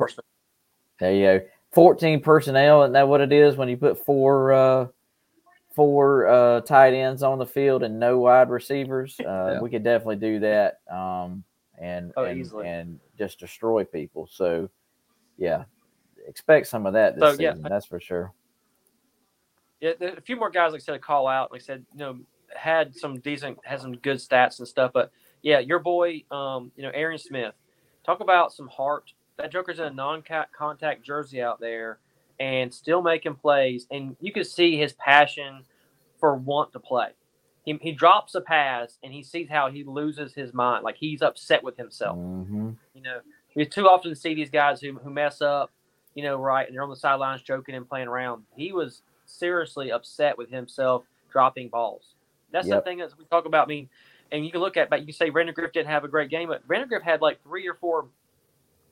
[1.00, 1.46] there you go.
[1.72, 4.86] 14 personnel isn't that what it is when you put four uh
[5.74, 9.60] four uh, tight ends on the field and no wide receivers, uh, yeah.
[9.60, 11.42] we could definitely do that um,
[11.78, 14.28] and oh, and, and, just destroy people.
[14.30, 14.68] So,
[15.38, 15.64] yeah,
[16.26, 17.60] expect some of that this so, season.
[17.62, 17.68] Yeah.
[17.68, 18.32] That's for sure.
[19.80, 21.52] Yeah, a few more guys, like I said, a call out.
[21.52, 22.18] Like I said, you know,
[22.56, 24.92] had some decent, had some good stats and stuff.
[24.92, 27.54] But yeah, your boy, um, you know, Arian Smith.
[28.04, 29.12] Talk about some heart.
[29.36, 31.98] That Joker's in a non-contact jersey out there
[32.40, 33.86] and still making plays.
[33.90, 35.64] And you can see his passion
[36.18, 37.08] for want to play.
[37.64, 40.84] He, he drops a pass and he sees how he loses his mind.
[40.84, 42.18] Like he's upset with himself.
[42.18, 42.70] Mm-hmm.
[42.94, 43.20] You know,
[43.54, 45.72] we too often see these guys who, who mess up,
[46.14, 48.42] you know, right, and they're on the sidelines joking and playing around.
[48.56, 52.14] He was seriously upset with himself dropping balls.
[52.52, 52.84] That's Yep.
[52.84, 53.66] the thing that we talk about.
[53.66, 53.88] I mean,
[54.30, 56.48] and you can look at, but you can say Vandagriff didn't have a great game,
[56.48, 58.06] but Vandagriff had like three or four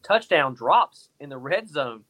[0.02, 2.05] touchdown drops in the red zone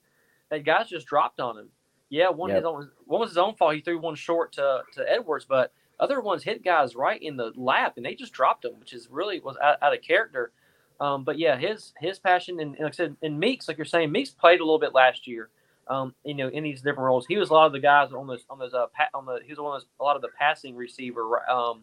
[0.52, 1.68] that guys just dropped on him.
[2.10, 2.56] Yeah, one Yep.
[2.56, 3.74] his own, one was his own fault.
[3.74, 7.52] He threw one short to, to Edwards, but other ones hit guys right in the
[7.56, 10.52] lap and they just dropped him, which is really was out, out of character.
[11.00, 13.86] Um, but yeah, his his passion and, and like I said, and Meeks, like you're
[13.86, 15.48] saying, Meeks played a little bit last year.
[15.88, 18.26] Um, you know, in these different roles, he was a lot of the guys on
[18.26, 20.22] those on those uh, pa- on the he was one of those, a lot of
[20.22, 21.80] the passing receiver um,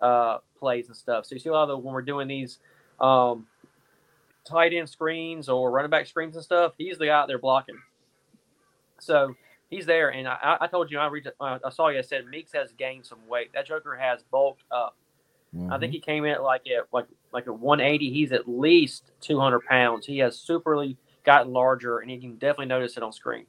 [0.00, 1.26] uh, plays and stuff.
[1.26, 2.58] So you see a lot of the when we're doing these
[3.00, 3.46] um,
[4.44, 7.76] tight end screens or running back screens and stuff, he's the guy out there blocking.
[9.00, 9.34] So
[9.70, 11.98] he's there, and I, I- I told you I read uh, I saw you.
[11.98, 13.52] I said Meeks has gained some weight.
[13.54, 14.96] That Joker has bulked up.
[15.68, 15.80] I Mm-hmm.
[15.80, 18.12] think he came in at like at like like at 180.
[18.12, 20.04] He's at least 200 pounds.
[20.06, 23.46] He has superly gotten larger, and you can definitely notice it on screen.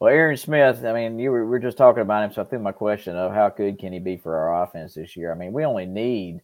[0.00, 2.44] Well, Arian Smith, I mean, you were, we were just talking about him, so I
[2.44, 5.32] threw my question of how good can he be for our offense this year?
[5.32, 6.40] I mean, we only need,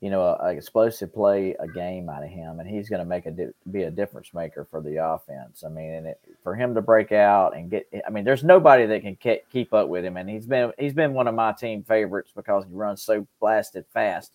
[0.00, 3.06] you know, a, a explosive play a game out of him, and he's going to
[3.06, 5.64] make a di- be a difference maker for the offense.
[5.64, 8.84] I mean, and it, for him to break out and get, I mean, there's nobody
[8.86, 11.52] that can ke- keep up with him, and he's been he's been one of my
[11.52, 14.32] team favorites because he runs so blasted fast.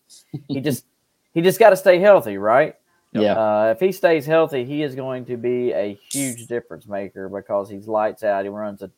[0.47, 0.85] he just
[1.33, 2.75] he just got to stay healthy, right?
[3.13, 3.33] Yeah.
[3.33, 7.69] Uh, if he stays healthy, he is going to be a huge difference maker because
[7.69, 8.45] he's lights out.
[8.45, 8.91] He runs a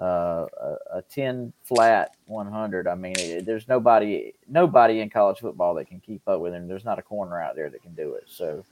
[0.00, 2.88] uh, a, a ten flat one hundred.
[2.88, 6.68] I mean, it, there's nobody nobody in college football that can keep up with him.
[6.68, 8.24] There's not a corner out there that can do it.
[8.26, 8.64] So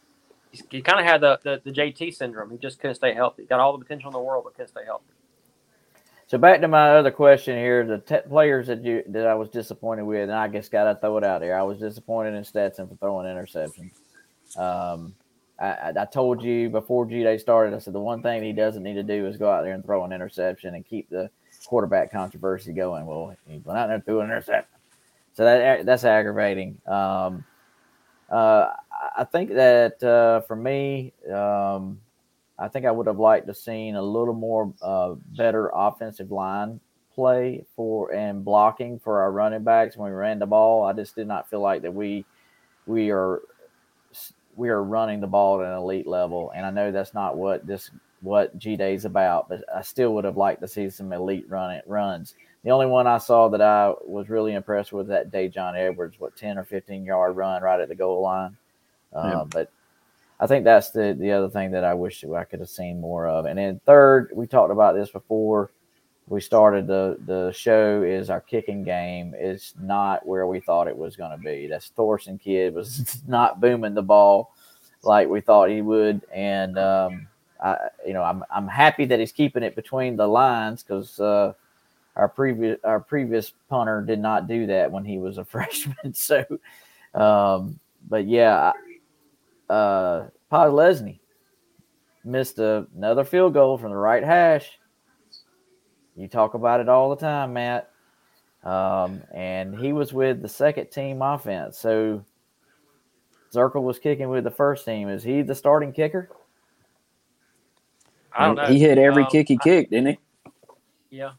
[0.71, 2.51] he kind of had the, the the JT syndrome.
[2.51, 3.45] He just couldn't stay healthy.
[3.45, 5.05] Got all the potential in the world, but couldn't stay healthy.
[6.27, 9.51] so back to my other question here: the te- players that you that I was
[9.51, 11.59] disappointed with, and I just got to throw it out there.
[11.59, 13.93] I was disappointed in Stetson for throwing interceptions.
[14.57, 15.15] Um,
[15.61, 18.83] I, I- told you before G Day started, I said the one thing he doesn't
[18.83, 21.31] need to do is go out there and throw an interception and keep the
[21.67, 23.07] quarterback controversy going.
[23.07, 24.79] Well, he went out there and threw an interception,
[25.35, 26.81] so that that's aggravating.
[26.87, 27.45] Um,
[28.31, 32.01] uh, I- I think that uh, for me, um,
[32.59, 36.81] I think I would have liked to seen a little more uh, better offensive line
[37.15, 40.85] play for and blocking for our running backs when we ran the ball.
[40.85, 42.25] I just did not feel like that we
[42.87, 43.43] we are
[44.59, 47.67] we are running the ball at an elite level, and I know that's not what
[47.67, 47.91] this
[48.21, 51.49] what G Day is about, but I still would have liked to see some elite
[51.49, 52.35] run runs.
[52.65, 56.19] The only one I saw that I was really impressed with that day, John Edwards,
[56.19, 58.57] what ten or fifteen yard run right at the goal line.
[59.15, 59.45] Uh, Yeah.
[59.49, 59.71] But
[60.41, 63.29] I think that's the the other thing that I wish I could have seen more
[63.29, 63.47] of.
[63.47, 65.71] And then third, we talked about this before
[66.29, 68.03] we started the the show.
[68.03, 71.67] Is our kicking game is not where we thought it was going to be.
[71.67, 74.55] That Thorson kid was not booming the ball
[75.03, 77.29] like we thought he would, and um,
[77.63, 81.19] I you know I'm I'm happy that he's keeping it between the lines because.
[81.21, 81.55] Uh,
[82.17, 86.13] our previous our previous punter did not do that when he was a freshman.
[86.13, 86.45] So,
[87.15, 88.73] um, but yeah,
[89.71, 91.21] uh, Podlesny
[92.25, 94.79] missed a, another field goal from the right hash.
[96.19, 97.91] You talk about it all the time, Matt.
[98.65, 101.79] Um, and he was with the second team offense.
[101.79, 102.25] So
[103.53, 105.09] Zirkel was kicking with the first team.
[105.09, 106.29] Is he the starting kicker?
[108.37, 108.67] I don't know.
[108.67, 110.19] He hit every Um, kick he I- kicked, didn't he?
[111.11, 111.33] Yeah.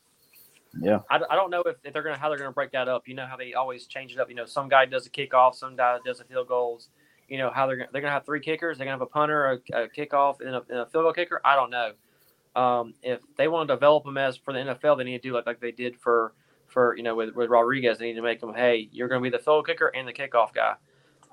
[0.79, 0.99] Yeah.
[1.09, 3.07] I, I don't know if, if they're gonna how they're gonna break that up.
[3.07, 4.29] You know how they always change it up.
[4.29, 6.89] You know, some guy does a kickoff, some guy does a field goals.
[7.27, 8.77] You know how they're gonna, they're gonna have three kickers.
[8.77, 11.41] They're gonna have a punter, a, a kickoff, and a, and a field goal kicker.
[11.43, 11.91] I don't know.
[12.55, 15.33] Um, if they want to develop them as for the NFL, they need to do
[15.33, 16.33] like like they did for
[16.67, 17.97] for you know with, with Rodriguez.
[17.99, 18.53] They need to make them.
[18.53, 20.75] Hey, you're gonna be the field kicker and the kickoff guy.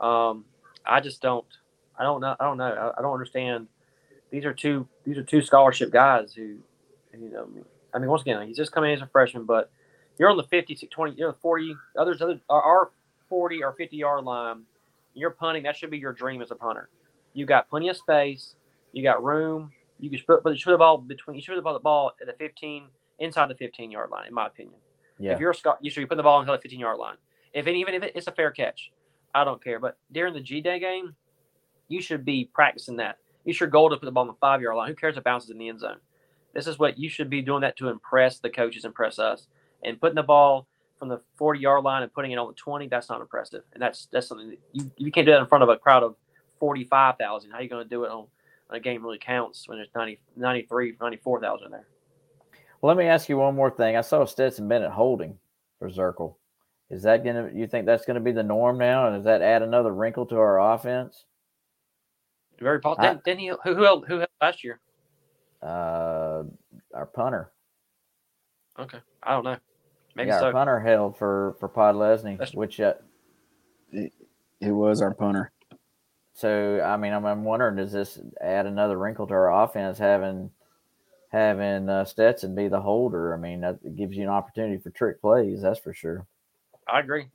[0.00, 0.44] Um,
[0.84, 1.46] I just don't.
[1.98, 2.36] I don't know.
[2.38, 2.64] I don't know.
[2.64, 3.68] I, I don't understand.
[4.30, 4.86] These are two.
[5.04, 6.58] These are two scholarship guys who,
[7.12, 7.48] you know.
[7.94, 9.70] I mean, once again, he's just coming in as a freshman, but
[10.18, 12.90] you're on the 50, 20, you're the 40, others, other, our
[13.28, 14.62] 40 or 50 yard line.
[15.14, 15.62] You're punting.
[15.62, 16.90] That should be your dream as a punter.
[17.32, 18.54] You got plenty of space.
[18.92, 19.72] You got room.
[19.98, 21.36] You can put, but you should the ball between.
[21.36, 24.46] You should have the ball at the 15 inside the 15 yard line, in my
[24.46, 24.78] opinion.
[25.18, 25.32] Yeah.
[25.32, 27.16] If you're a Scot, you should be putting the ball inside the 15 yard line.
[27.52, 28.92] If it, even if it's a fair catch,
[29.34, 29.80] I don't care.
[29.80, 31.14] But during the G Day game,
[31.88, 33.18] you should be practicing that.
[33.44, 34.88] You should goal to put the ball on the five yard line.
[34.88, 35.98] Who cares if it bounces in the end zone?
[36.52, 39.46] This is what you should be doing that to impress the coaches, impress us,
[39.84, 40.66] and putting the ball
[40.98, 42.88] from the 40 yard line and putting it on the 20.
[42.88, 45.62] That's not impressive, and that's that's something that you you can't do that in front
[45.62, 46.16] of a crowd of
[46.58, 47.50] 45,000.
[47.50, 48.26] How are you going to do it on
[48.70, 51.86] a game really counts when there's 90, 93, 94,000 there?
[52.80, 53.96] Well, let me ask you one more thing.
[53.96, 55.38] I saw Stetson Bennett holding
[55.78, 56.34] for Zirkel.
[56.90, 57.50] Is that gonna?
[57.52, 59.06] You think that's gonna be the norm now?
[59.08, 61.24] And does that add another wrinkle to our offense?
[62.60, 63.04] Very possible.
[63.06, 63.48] I- Didn't, didn't he?
[63.48, 64.78] Who who held, who held last year?
[65.62, 66.44] Uh,
[66.94, 67.50] our punter.
[68.78, 69.56] Okay, I don't know.
[70.14, 70.46] Maybe yeah, so.
[70.46, 72.94] our punter held for for Podlesny, That's- which uh,
[73.90, 74.12] It
[74.60, 75.50] was our punter.
[76.36, 80.50] So I mean I'm, I'm wondering does this add another wrinkle to our offense having
[81.30, 83.34] having uh, Stetson be the holder?
[83.34, 86.26] I mean that gives you an opportunity for trick plays, that's for sure.
[86.86, 87.26] I agree.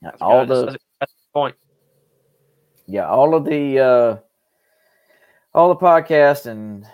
[0.00, 0.48] That's all good.
[0.48, 1.56] the That's- that's the point.
[2.86, 4.16] yeah, all of the uh
[5.54, 6.86] all the podcasts and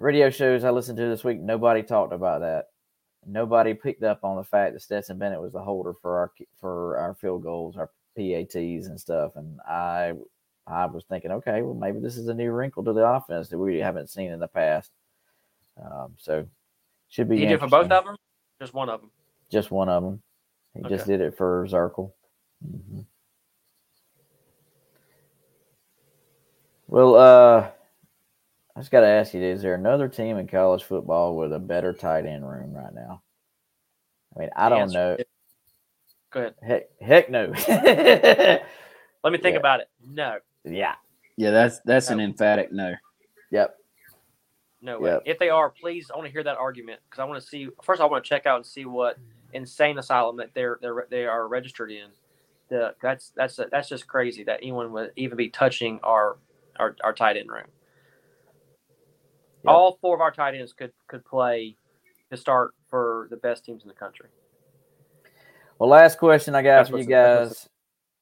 [0.00, 2.66] radio shows I listened to this week, nobody talked about that.
[3.24, 6.96] Nobody picked up on the fact that Stetson Bennett was the holder for our for
[6.98, 9.36] our field goals, our PATs and stuff.
[9.36, 10.12] And I
[10.66, 13.58] I was thinking, okay, well maybe this is a new wrinkle to the offense that
[13.58, 14.90] we haven't seen in the past.
[15.82, 16.46] Um, so
[17.08, 18.16] should be He did for both of them.
[18.60, 19.10] Just one of them.
[19.50, 20.22] Just one of them.
[20.74, 22.12] He just did it for Zirkel.
[22.64, 23.04] Mhm.
[26.86, 27.70] Well, uh,
[28.76, 31.58] I just got to ask you: Is there another team in college football with a
[31.58, 33.22] better tight end room right now?
[34.36, 35.16] I mean, I The don't know.
[35.18, 35.24] is-
[36.32, 36.54] Go ahead.
[36.62, 37.52] Heck, heck no.
[37.68, 39.58] Let me think Yeah.
[39.60, 39.88] about it.
[40.06, 40.94] No, yeah.
[41.36, 42.94] Yeah, that's that's an emphatic no.
[43.50, 43.76] Yep.
[44.80, 45.10] no way.
[45.10, 45.22] Yep.
[45.26, 47.68] If they are, please, I want to hear that argument because I want to see.
[47.82, 49.18] First, I want to check out and see what
[49.52, 52.08] insane asylum that they're they're they are registered in.
[52.68, 56.38] The that's that's that's just crazy that anyone would even be touching our
[56.78, 57.66] our, our tight end room.
[59.64, 59.70] Yep.
[59.72, 61.76] All four of our tight ends could could play
[62.30, 64.28] to start for the best teams in the country.
[65.82, 67.68] Well, last question I got That's for you guys,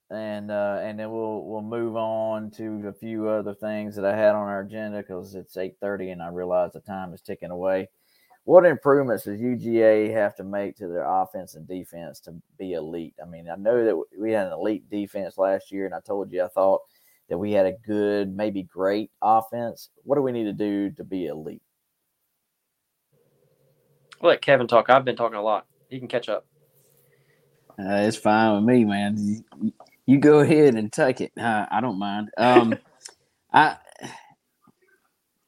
[0.08, 4.16] and uh, and then we'll we'll move on to a few other things that I
[4.16, 7.50] had on our agenda because it's eight thirty and I realize the time is ticking
[7.50, 7.90] away.
[8.44, 13.12] What improvements does UGA have to make to their offense and defense to be elite?
[13.22, 16.32] I mean, I know that we had an elite defense last year, and I told
[16.32, 16.80] you I thought
[17.28, 19.90] that we had a good, maybe great offense.
[20.04, 21.60] What do we need to do to be elite?
[24.22, 24.88] I'll let Kevin talk.
[24.88, 25.66] I've been talking a lot.
[25.90, 26.46] He can catch up.
[27.78, 29.16] Uh, it's fine with me, man.
[29.18, 29.72] You,
[30.06, 31.32] you go ahead and take it.
[31.38, 32.30] Uh, I don't mind.
[32.36, 32.78] Um,
[33.52, 33.76] I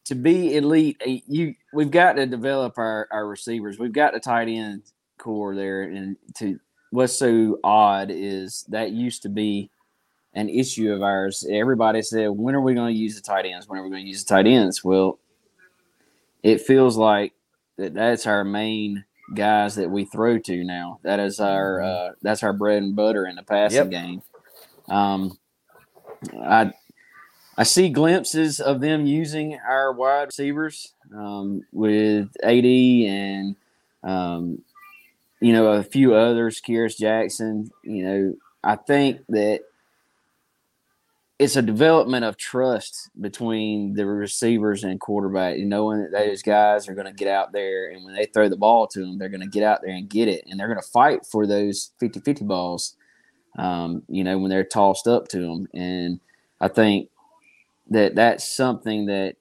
[0.07, 3.79] to be elite, uh, you we've got to develop our, our receivers.
[3.79, 4.83] We've got the tight end
[5.19, 6.59] core there, and to
[6.91, 9.71] what's so odd is that used to be
[10.35, 11.47] an issue of ours.
[11.49, 13.69] Everybody said, "When are we going to use the tight ends?
[13.69, 15.19] When are we going to use the tight ends?" Well,
[16.43, 17.33] it feels like
[17.79, 19.05] that that's our main
[19.35, 20.99] guys that we throw to now.
[21.03, 23.91] That is our uh, that's our bread and butter in the passing Yep.
[23.91, 24.23] game.
[24.89, 25.39] Um,
[26.43, 26.73] I
[27.57, 33.57] I see glimpses of them using our wide receivers um, with AD and
[34.03, 34.63] um,
[35.41, 37.71] you know a few others, Kearis Jackson.
[37.83, 39.61] You know, I think that
[41.43, 46.89] it's a development of trust between the receivers and quarterback, You knowing that those guys
[46.89, 49.29] are going to get out there and when they throw the ball to them, they're
[49.29, 50.45] going to get out there and get it.
[50.47, 52.95] And they're going to fight for those 50 50 balls,
[53.59, 55.67] um, you know, when they're tossed up to them.
[55.75, 56.21] And
[56.61, 57.09] I think
[57.91, 59.35] that that's something that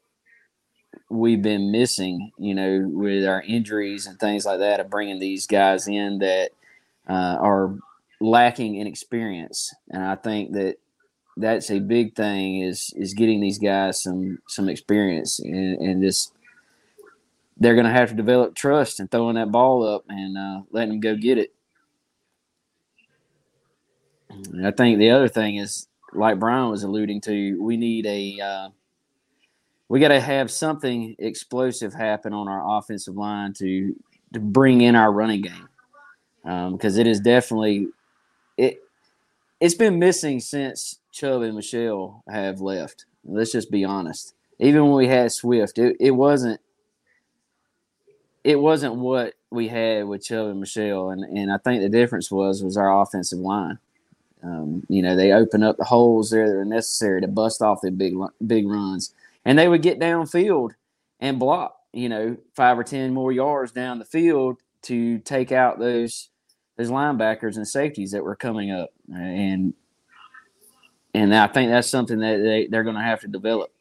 [1.07, 5.45] we've been missing, you know, with our injuries and things like that of bringing these
[5.45, 6.49] guys in that
[7.07, 7.75] uh, are
[8.19, 9.71] lacking in experience.
[9.91, 10.77] And I think that
[11.37, 16.33] that's a big thing is is getting these guys some some experience and, and just
[17.57, 20.89] they're going to have to develop trust and throwing that ball up and uh, letting
[20.89, 21.53] them go get it.
[24.29, 28.39] And I think the other thing is, like Brian was alluding to, we need a
[28.41, 28.69] uh,
[29.89, 33.95] we got to have something explosive happen on our offensive line to
[34.33, 35.69] to bring in our running game
[36.71, 37.87] because it is definitely
[38.57, 38.79] it
[39.61, 43.05] it's been missing since Chubb and Michel have left.
[43.23, 44.33] Let's just be honest.
[44.59, 46.59] Even when we had Swift, it, it wasn't
[48.43, 52.31] it wasn't what we had with Chubb and Michel, and, and I think the difference
[52.31, 53.77] was was our offensive line.
[54.43, 57.81] Um, you know, they open up the holes there that are necessary to bust off
[57.81, 59.13] the big big runs,
[59.45, 60.71] and they would get downfield
[61.19, 61.77] and block.
[61.93, 66.30] You know, five or ten more yards down the field to take out those
[66.81, 69.73] those linebackers and safeties that were coming up, and
[71.13, 73.71] and I think that's something that they they're going to have to develop.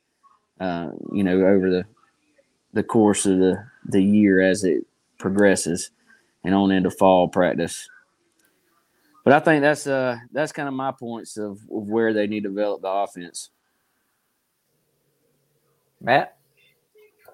[0.60, 1.86] Uh, you know, over the
[2.74, 4.84] the course of the the year as it
[5.18, 5.90] progresses,
[6.44, 7.88] and on into fall practice.
[9.24, 12.42] But I think that's uh that's kind of my points of, of where they need
[12.42, 13.50] to develop the offense.
[16.00, 16.36] Matt?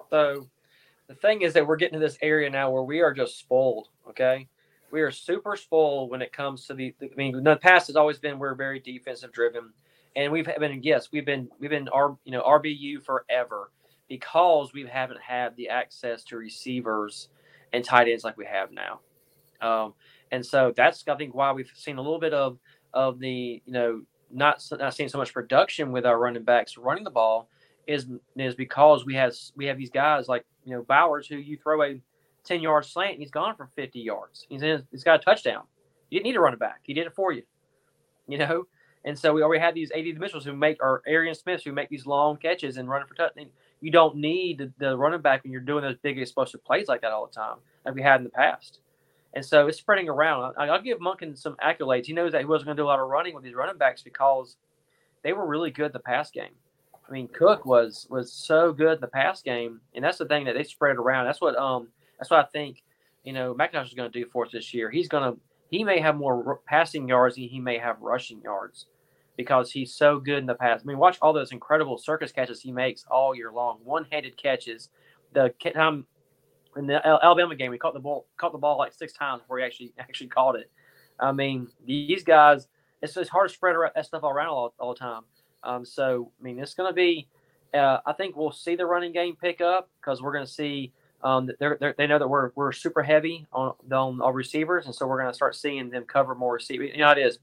[0.09, 0.47] So
[1.07, 3.89] the thing is that we're getting to this area now where we are just spoiled.
[4.09, 4.47] Okay,
[4.97, 6.91] we are super spoiled when it comes to the.
[7.03, 9.71] I mean, the past has always been we're very defensive driven,
[10.15, 13.71] and we've been yes we've been we've been our you know RBU forever
[14.09, 17.29] because we haven't had the access to receivers
[17.73, 19.01] and tight ends like we have now.
[19.61, 19.93] Um,
[20.31, 22.57] and so that's I think why we've seen a little bit of
[22.91, 27.03] of the you know not not seeing so much production with our running backs running
[27.03, 27.49] the ball
[27.85, 31.55] is is because we have we have these guys like you know Bowers who you
[31.55, 32.01] throw a
[32.47, 34.45] ten yard slant and he's gone for fifty yards.
[34.49, 35.63] He's in, he's got a touchdown.
[36.09, 36.79] You didn't need to run it back.
[36.83, 37.43] He did it for you.
[38.29, 38.65] You know,
[39.05, 41.87] and so we already had these AD Mitchells who make or Arian Smiths who make
[41.87, 43.45] these long catches and running for touchdown.
[43.79, 46.99] You don't need the, the running back when you're doing those big explosive plays like
[47.03, 48.81] that all the time, like we had in the past.
[49.33, 50.55] And so it's spreading around.
[50.57, 52.05] I, will give Monken some accolades.
[52.05, 53.77] He knows that he wasn't going to do a lot of running with these running
[53.77, 54.57] backs because
[55.23, 56.51] they were really good the pass game.
[57.07, 60.43] I mean, Cook was was so good in the pass game, and that's the thing
[60.45, 61.27] that they spread around.
[61.27, 61.87] That's what um
[62.17, 62.83] that's what I think
[63.23, 64.89] you know McIntosh is going to do for us this year.
[64.89, 65.39] He's going to
[65.69, 68.85] he may have more passing yards than he may have rushing yards
[69.35, 70.81] because he's so good in the pass.
[70.81, 74.89] I mean, watch all those incredible circus catches he makes all year long, one-handed catches.
[75.33, 76.05] The time
[76.75, 79.59] in the Alabama game, he caught the ball caught the ball like six times before
[79.59, 80.71] he actually actually caught it.
[81.19, 82.67] I mean, these guys,
[83.01, 85.23] it's, it's hard to spread that stuff all around all, all the time.
[85.63, 87.27] Um, so, I mean, it's going to be.
[87.73, 90.93] Uh, I think we'll see the running game pick up because we're going to see.
[91.23, 94.93] Um, they're, they're, they know that we're we're super heavy on on our receivers, and
[94.93, 96.91] so we're going to start seeing them cover more receivers.
[96.93, 97.39] You know, it is.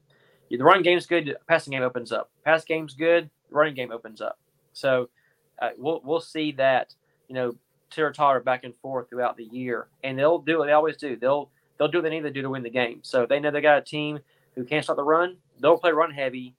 [0.49, 1.35] The running game's good.
[1.47, 2.29] Passing game opens up.
[2.43, 3.29] Pass game's good.
[3.49, 4.39] Running game opens up.
[4.73, 5.09] So
[5.61, 6.93] uh, we'll we'll see that.
[7.27, 7.55] You know,
[7.89, 11.15] teeter totter back and forth throughout the year, and they'll do what they always do.
[11.15, 12.99] They'll they'll do what they need to do to win the game.
[13.01, 14.19] So they know they got a team
[14.55, 15.37] who can't stop the run.
[15.59, 16.55] They'll play run heavy,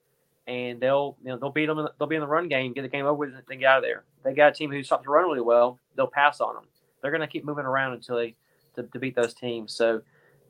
[0.47, 1.89] and they'll you know they'll beat them.
[1.99, 3.85] They'll be in the run game, get the game over with, and get out of
[3.85, 4.05] there.
[4.25, 5.79] They got a team who stops the run really well.
[5.95, 6.65] They'll pass on them.
[7.01, 8.35] They're going to keep moving around until they
[8.75, 9.75] to, to beat those teams.
[9.75, 10.03] So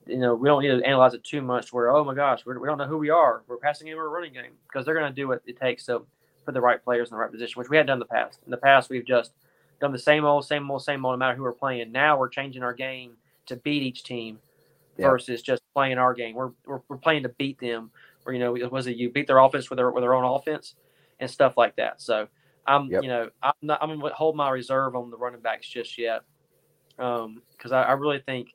[0.07, 1.73] you know we don't need to analyze it too much.
[1.73, 3.43] Where oh my gosh, we're, we do not know who we are.
[3.49, 6.07] We're passing game or running game because they're going to do what it takes to
[6.45, 8.39] put the right players in the right position, which we had done in the past.
[8.45, 9.33] In the past, we've just
[9.81, 11.93] done the same old, same old, same old, no matter who we're playing.
[11.93, 13.13] Now we're changing our game
[13.47, 14.39] to beat each team
[14.97, 15.11] yep.
[15.11, 16.35] versus just playing our game.
[16.35, 17.91] We're, we're, we're playing to beat them.
[18.25, 20.75] Or you know, was it you beat their offense with their with their own offense
[21.21, 22.01] and stuff like that.
[22.03, 22.27] So
[22.67, 23.03] I'm yep.
[23.05, 26.23] you know I'm not I'm gonna hold my reserve on the running backs just yet
[26.97, 28.55] because um, I, I, really think.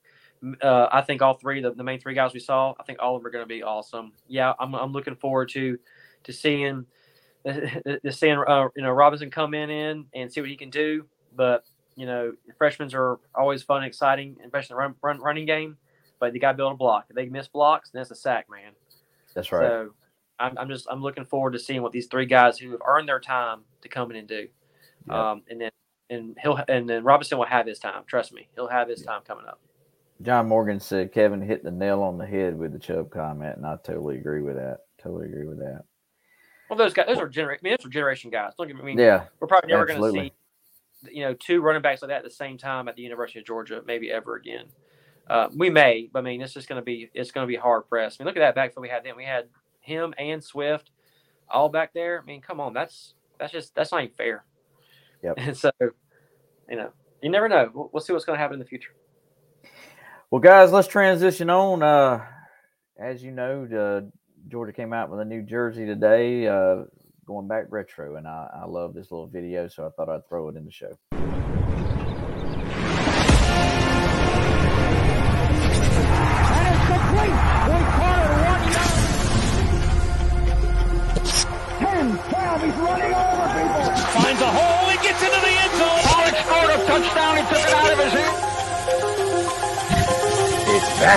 [0.62, 3.16] Uh, I think all three, the, the main three guys we saw, I think all
[3.16, 4.12] of them are going to be awesome.
[4.28, 5.78] Yeah, I'm, I'm looking forward to
[6.24, 6.86] to seeing
[7.46, 11.06] to seeing uh, you know Robinson come in, in and see what he can do.
[11.36, 11.64] But
[11.96, 15.78] you know, freshmen are always fun and exciting, especially the run, run, running game.
[16.20, 17.06] But they got to build a block.
[17.10, 18.74] If they miss blocks, then it's a sack, man.
[19.34, 19.62] That's right.
[19.62, 19.94] So
[20.40, 23.08] I'm, I'm just I'm looking forward to seeing what these three guys who have earned
[23.08, 24.48] their time to come in and do.
[25.10, 25.72] Um, and then
[26.12, 28.04] and he'll and then Robinson will have his time.
[28.06, 29.60] Trust me, he'll have his time coming up.
[30.22, 33.66] John Morgan said Kevin hit the nail on the head with the Chubb comment, and
[33.66, 34.82] I totally agree with that.
[35.02, 35.84] Totally agree with that.
[36.70, 37.62] Well, those guys, those are generation.
[37.64, 38.54] I mean, those are generation guys.
[38.58, 38.82] Don't get me.
[38.82, 42.10] I mean, yeah, we're probably never going to see, you know, two running backs like
[42.10, 44.66] that at the same time at the University of Georgia, maybe ever again.
[45.28, 47.58] Uh, we may, but I mean, it's just going to be it's going to be
[47.58, 48.20] hard pressed.
[48.20, 49.16] I mean, look at that backfield we had then.
[49.16, 49.48] We had
[49.80, 50.92] him and Swift
[51.50, 52.22] all back there.
[52.22, 54.46] I mean, come on, that's that's just that's not even fair.
[55.24, 55.36] Yep.
[55.38, 55.72] And so,
[56.70, 56.92] you know,
[57.22, 57.70] you never know.
[57.74, 58.92] We'll, we'll see what's going to happen in the future.
[60.30, 61.84] Well, guys, let's transition on.
[61.84, 62.26] Uh,
[63.00, 64.12] as you know, the
[64.48, 66.84] Georgia came out with a new jersey today, uh,
[67.26, 70.50] going back retro, and I, I love this little video, so I thought I'd throw
[70.50, 71.41] it in the show.
[91.02, 91.08] Woo!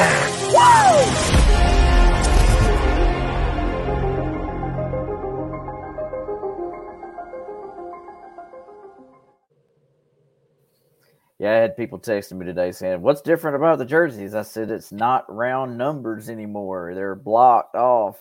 [11.38, 14.70] Yeah, I had people texting me today saying, "What's different about the jerseys?" I said,
[14.70, 16.94] "It's not round numbers anymore.
[16.94, 18.18] They're blocked off."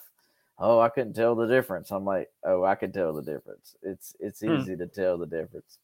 [0.59, 1.91] Oh, I couldn't tell the difference.
[1.91, 3.78] I'm like, "Oh, I can tell the difference.
[3.82, 4.51] It's it's hmm.
[4.51, 5.80] easy to tell the difference."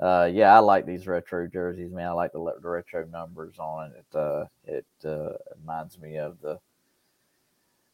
[0.00, 2.08] Uh, yeah, I like these retro jerseys, man.
[2.08, 4.16] I like the, the retro numbers on it.
[4.16, 5.30] Uh, it uh,
[5.60, 6.58] reminds me of the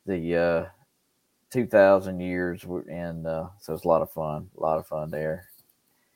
[0.07, 0.67] the uh,
[1.51, 4.51] 2000 years, and uh, so it's a lot of fun.
[4.59, 5.47] A lot of fun there.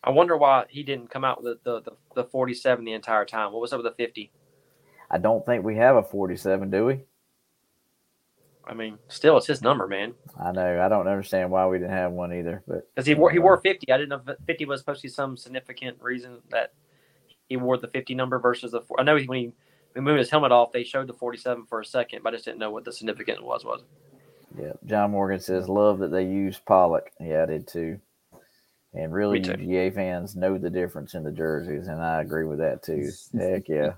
[0.05, 3.53] I wonder why he didn't come out with the, the, the 47 the entire time.
[3.53, 4.31] What was up with the 50?
[5.11, 7.01] I don't think we have a 47, do we?
[8.69, 10.13] I mean, still, it's his number, man.
[10.39, 10.83] I know.
[10.83, 12.63] I don't understand why we didn't have one either.
[12.69, 15.01] But because he wore he uh, wore 50, I didn't know if 50 was supposed
[15.01, 16.75] to be some significant reason that
[17.49, 18.83] he wore the 50 number versus the.
[18.99, 19.55] I know when he, when
[19.95, 22.45] he moved his helmet off, they showed the 47 for a second, but I just
[22.45, 23.65] didn't know what the significance was.
[23.65, 23.83] Was
[24.61, 27.13] Yeah, John Morgan says love that they use Pollack.
[27.21, 27.99] Yeah, I did too.
[28.93, 32.83] And really, UGA fans know the difference in the jerseys, and I agree with that
[32.83, 33.11] too.
[33.39, 33.93] Heck yeah.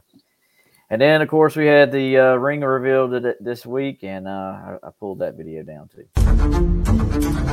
[0.92, 3.06] And then, of course, we had the uh, ring reveal
[3.38, 6.04] this week, and uh, I, I pulled that video down too.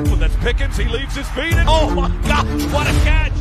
[0.10, 0.76] Well, that's Pickens.
[0.76, 1.54] He leaves his feet.
[1.54, 2.48] And, oh, my God.
[2.74, 3.38] What a catch.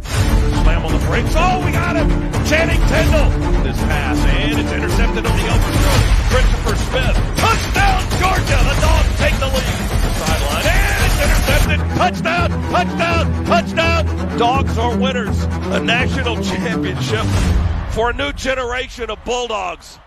[0.00, 1.28] Slam on the brakes.
[1.36, 2.08] Oh, we got him.
[2.48, 3.28] Channing Tindall.
[3.62, 5.98] This pass, and it's intercepted on the overthrow.
[6.32, 7.16] Christopher Smith.
[7.36, 8.58] Touchdown, Georgia.
[8.64, 9.76] The Dogs take the lead.
[10.24, 11.80] Sideline, and it's intercepted.
[12.00, 14.38] Touchdown, touchdown, touchdown.
[14.38, 15.42] Dogs are winners.
[15.68, 17.26] A national championship
[17.92, 19.98] for a new generation of Bulldogs.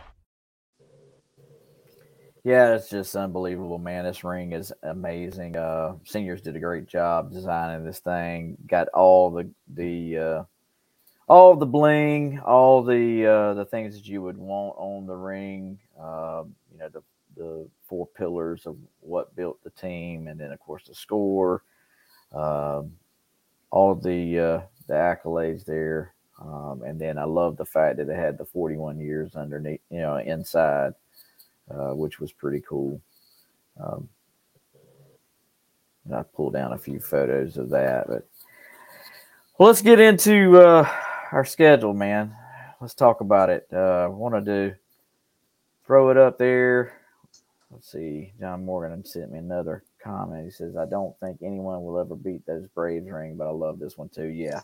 [2.43, 4.05] Yeah, it's just unbelievable, man.
[4.05, 5.55] This ring is amazing.
[5.55, 8.57] Uh, seniors did a great job designing this thing.
[8.67, 10.43] Got all the the uh,
[11.27, 15.79] all the bling, all the uh, the things that you would want on the ring.
[15.99, 17.03] Uh, you know, the
[17.37, 21.63] the four pillars of what built the team, and then of course the score.
[22.31, 22.93] Um,
[23.69, 28.15] all the uh, the accolades there, um, and then I love the fact that it
[28.15, 30.93] had the 41 years underneath, you know, inside
[31.71, 33.01] uh, which was pretty cool.
[33.81, 34.07] Um,
[36.13, 38.27] I pulled down a few photos of that, but
[39.57, 40.87] well, let's get into uh,
[41.31, 42.35] our schedule, man.
[42.79, 43.67] Let's talk about it.
[43.73, 44.75] Uh, I wanted to
[45.85, 47.01] throw it up there.
[47.71, 48.33] Let's see.
[48.39, 50.45] John Morgan sent me another comment.
[50.45, 53.79] He says, "I don't think anyone will ever beat those Braves ring, but I love
[53.79, 54.61] this one too." Yeah,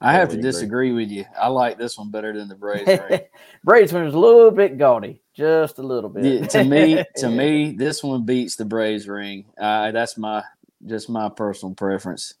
[0.00, 1.26] I have to disagree with you.
[1.38, 3.20] I like this one better than the Braves ring.
[3.64, 6.24] Braves one was a little bit gaudy, just a little bit.
[6.24, 9.44] Yeah, to me, to me, this one beats the Braves ring.
[9.60, 10.42] Uh, that's my
[10.86, 12.34] just my personal preference.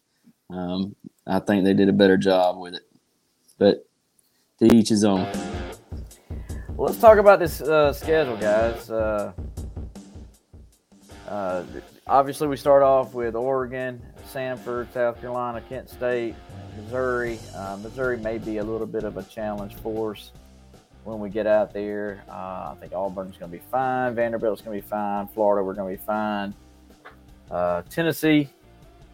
[0.48, 0.96] Um,
[1.26, 2.88] I think they did a better job with it,
[3.58, 3.86] but
[4.60, 5.26] to each his own.
[6.68, 8.90] Well, let's talk about this uh, schedule, guys.
[8.90, 9.32] Uh,
[11.28, 11.64] uh,
[12.06, 14.00] obviously, we start off with Oregon,
[14.32, 16.34] Samford, South Carolina, Kent State,
[16.76, 17.38] Missouri.
[17.54, 20.32] Uh, Missouri may be a little bit of a challenge for us
[21.04, 22.22] when we get out there.
[22.28, 24.14] Uh, I think Auburn's going to be fine.
[24.14, 25.28] Vanderbilt's going to be fine.
[25.28, 26.54] Florida, we're going to be fine.
[27.50, 28.48] Uh, Tennessee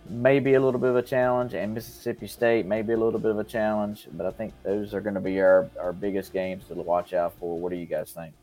[0.09, 3.19] may be a little bit of a challenge, and Mississippi State may be a little
[3.21, 4.09] bit of a challenge.
[4.13, 7.35] But I think those are going to be our, our biggest games to watch out
[7.39, 7.59] for.
[7.59, 8.35] What do you guys think?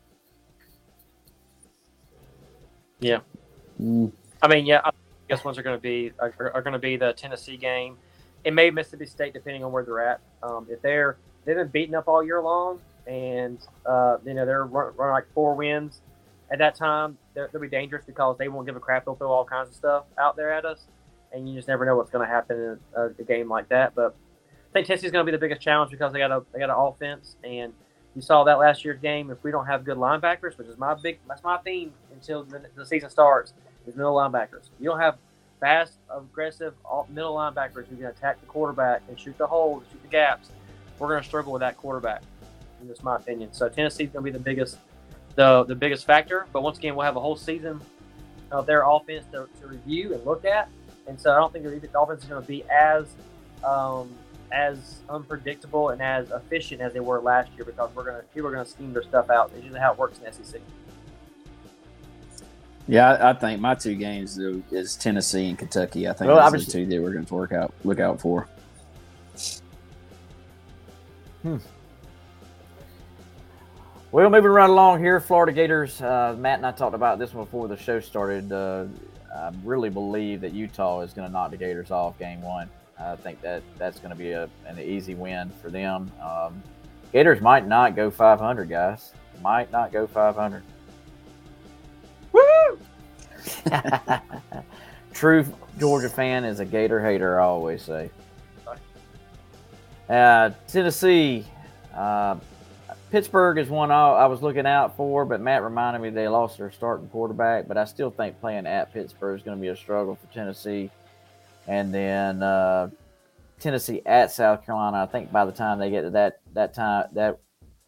[3.80, 4.12] Mm,
[4.42, 4.90] I mean, yeah, I
[5.28, 7.96] guess ones are going to be are, are going to be the Tennessee game.
[8.44, 10.20] It may Mississippi State, depending on where they're at.
[10.42, 14.64] Um, if they're they've been beaten up all year long, and uh, you know they're
[14.64, 16.00] run, running like four wins
[16.50, 19.04] at that time, they'll be dangerous because they won't give a crap.
[19.04, 20.86] They'll throw all kinds of stuff out there at us,
[21.32, 23.94] and you just never know what's going to happen in a, a game like that.
[23.94, 24.14] But
[24.70, 26.70] I think Tennessee's going to be the biggest challenge because they got a they got
[26.70, 27.72] an offense, and
[28.14, 29.30] you saw that last year's game.
[29.30, 32.62] If we don't have good linebackers, which is my big that's my theme until the,
[32.76, 33.54] the season starts,
[33.86, 34.68] is middle linebackers.
[34.78, 35.16] You don't have
[35.64, 36.74] fast, aggressive
[37.08, 40.50] middle linebackers who can attack the quarterback and shoot the holes, shoot the gaps.
[40.98, 42.22] We're going to struggle with that quarterback.
[42.82, 43.50] That's my opinion.
[43.54, 44.76] So Tennessee's going to be the biggest,
[45.36, 46.46] the the biggest factor.
[46.52, 47.80] But once again, we'll have a whole season
[48.50, 50.68] of their offense to, to review and look at.
[51.06, 53.06] And so I don't think the offense is going to be as
[53.66, 54.10] um,
[54.52, 58.50] as unpredictable and as efficient as they were last year because we're going to people
[58.50, 59.50] are going to scheme their stuff out.
[59.54, 60.60] It's usually how it works in SEC.
[62.86, 66.08] Yeah, I, think my two games is Tennessee and Kentucky.
[66.08, 68.20] I think Well, those are the two that we're going to work out look out
[68.20, 68.48] for.
[74.12, 76.00] Well, moving right along here, Florida Gators.
[76.00, 78.52] Uh, Matt and I talked about this one before the show started.
[78.52, 78.84] Uh,
[79.34, 82.70] I really believe that Utah is going to knock the Gators off game one.
[82.98, 86.12] I think that that's going to be a, an easy win for them.
[86.22, 86.62] Um,
[87.12, 89.12] Gators might not go 500, guys.
[89.42, 90.62] Might not go 500.
[95.14, 95.44] True
[95.78, 98.10] Georgia fan is a Gator hater, I always say.
[100.08, 101.44] Uh, Tennessee,
[101.94, 102.36] uh,
[103.10, 106.58] Pittsburgh is one I, I was looking out for, but Matt reminded me they lost
[106.58, 107.68] their starting quarterback.
[107.68, 110.90] But I still think playing at Pittsburgh is going to be a struggle for Tennessee.
[111.66, 112.90] And then uh,
[113.60, 115.02] Tennessee at South Carolina.
[115.02, 117.38] I think by the time they get to that that time that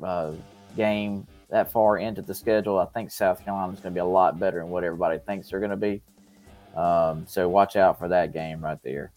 [0.03, 0.33] uh,
[0.77, 4.05] game that far into the schedule, I think South Carolina is going to be a
[4.05, 6.03] lot better than what everybody thinks they're going to be.
[6.77, 9.13] Um, so watch out for that game right there.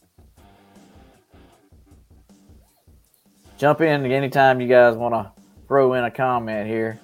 [3.57, 5.31] Jump in anytime you guys want to
[5.67, 6.99] throw in a comment here.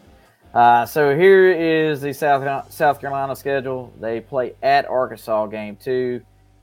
[0.53, 3.93] Uh, so here is the South South Carolina schedule.
[3.99, 6.21] They play at Arkansas game two.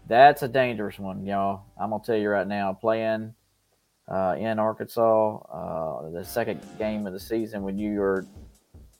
[0.08, 1.64] That's a dangerous one, y'all.
[1.78, 2.72] I'm gonna tell you right now.
[2.72, 3.34] Playing
[4.08, 8.24] uh, in Arkansas, uh, the second game of the season when you are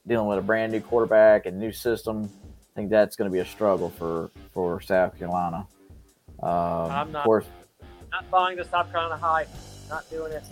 [0.07, 3.41] dealing with a brand new quarterback and new system, I think that's going to be
[3.41, 5.67] a struggle for for South Carolina.
[6.43, 7.47] Um, I'm not- Of course,
[8.11, 9.49] Not buying the South Carolina hype.
[9.89, 10.43] Not doing it.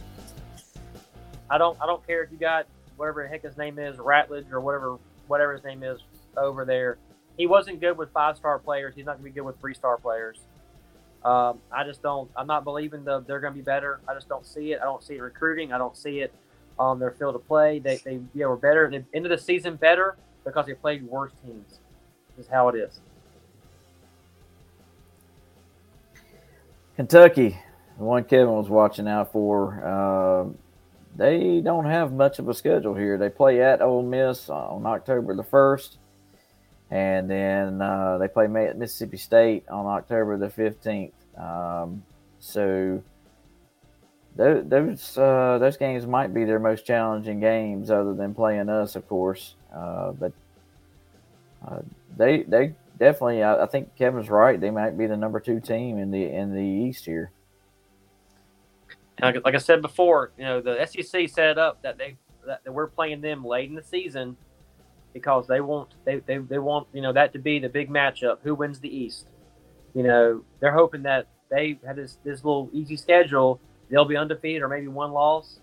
[1.50, 1.76] I don't.
[1.80, 4.98] I don't care if you got whatever the heck his name is, Ratledge or whatever
[5.26, 6.00] whatever his name is
[6.36, 6.98] over there.
[7.36, 8.94] He wasn't good with five star players.
[8.94, 10.38] He's not going to be good with three star players.
[11.24, 12.30] Um, I just don't.
[12.36, 14.00] I'm not believing the, they're going to be better.
[14.08, 14.80] I just don't see it.
[14.80, 15.72] I don't see it recruiting.
[15.72, 16.32] I don't see it
[16.80, 17.78] on their field of play.
[17.78, 18.90] They they yeah were better.
[18.90, 21.78] They ended the season better because they played worse teams.
[22.38, 23.00] Is how it is.
[26.96, 27.58] Kentucky,
[27.98, 29.84] the one Kevin was watching out for.
[29.84, 30.52] Uh,
[31.16, 33.18] they don't have much of a schedule here.
[33.18, 35.98] They play at Ole Miss on October the first,
[36.90, 41.12] and then uh, they play Mississippi State on October the fifteenth.
[41.36, 42.02] Um,
[42.38, 43.02] so
[44.40, 49.06] those uh, those games might be their most challenging games, other than playing us, of
[49.08, 49.54] course.
[49.74, 50.32] Uh, but
[51.66, 51.80] uh,
[52.16, 54.60] they they definitely, I, I, think Kevin's right.
[54.60, 57.30] They might be the number two team in the in the East here.
[59.20, 62.16] Like, like I said before, you know the SEC set up that they
[62.46, 64.36] that, we're playing them late in the season
[65.12, 68.38] because they want they, they, they want you know that to be the big matchup.
[68.42, 69.26] Who wins the East?
[69.94, 73.60] You know they're hoping that they have this this little easy schedule.
[73.90, 75.58] They'll be undefeated or maybe one loss,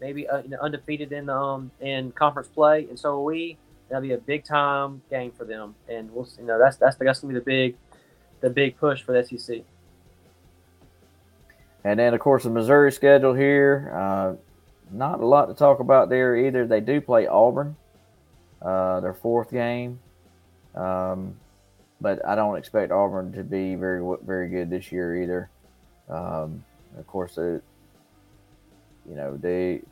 [0.00, 3.58] maybe uh, undefeated in um in conference play, and so we
[3.88, 7.20] that'll be a big time game for them, and we'll you know that's that's that's
[7.20, 7.76] gonna be the big
[8.40, 9.62] the big push for the SEC.
[11.84, 14.34] And then of course the Missouri schedule here, uh,
[14.92, 16.66] not a lot to talk about there either.
[16.66, 17.76] They do play Auburn,
[18.62, 19.98] uh, their fourth game,
[20.76, 21.34] um,
[22.00, 25.50] but I don't expect Auburn to be very very good this year either.
[26.08, 26.64] Um,
[26.98, 27.58] of course, they,
[29.12, 29.82] you know they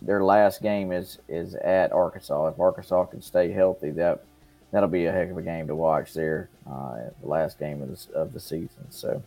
[0.00, 2.48] their last game is is at Arkansas.
[2.48, 4.24] If Arkansas can stay healthy, that
[4.72, 6.48] that'll be a heck of a game to watch there.
[6.66, 8.90] Uh, the last game of the, of the season.
[8.90, 9.22] So,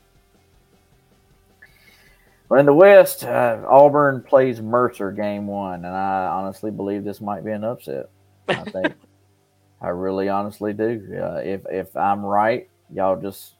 [2.50, 7.22] but in the West, uh, Auburn plays Mercer game one, and I honestly believe this
[7.22, 8.10] might be an upset.
[8.48, 8.94] I think
[9.82, 11.22] I really honestly do.
[11.22, 13.54] Uh, if if I'm right, y'all just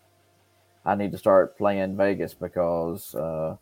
[0.84, 3.58] I need to start playing Vegas because uh,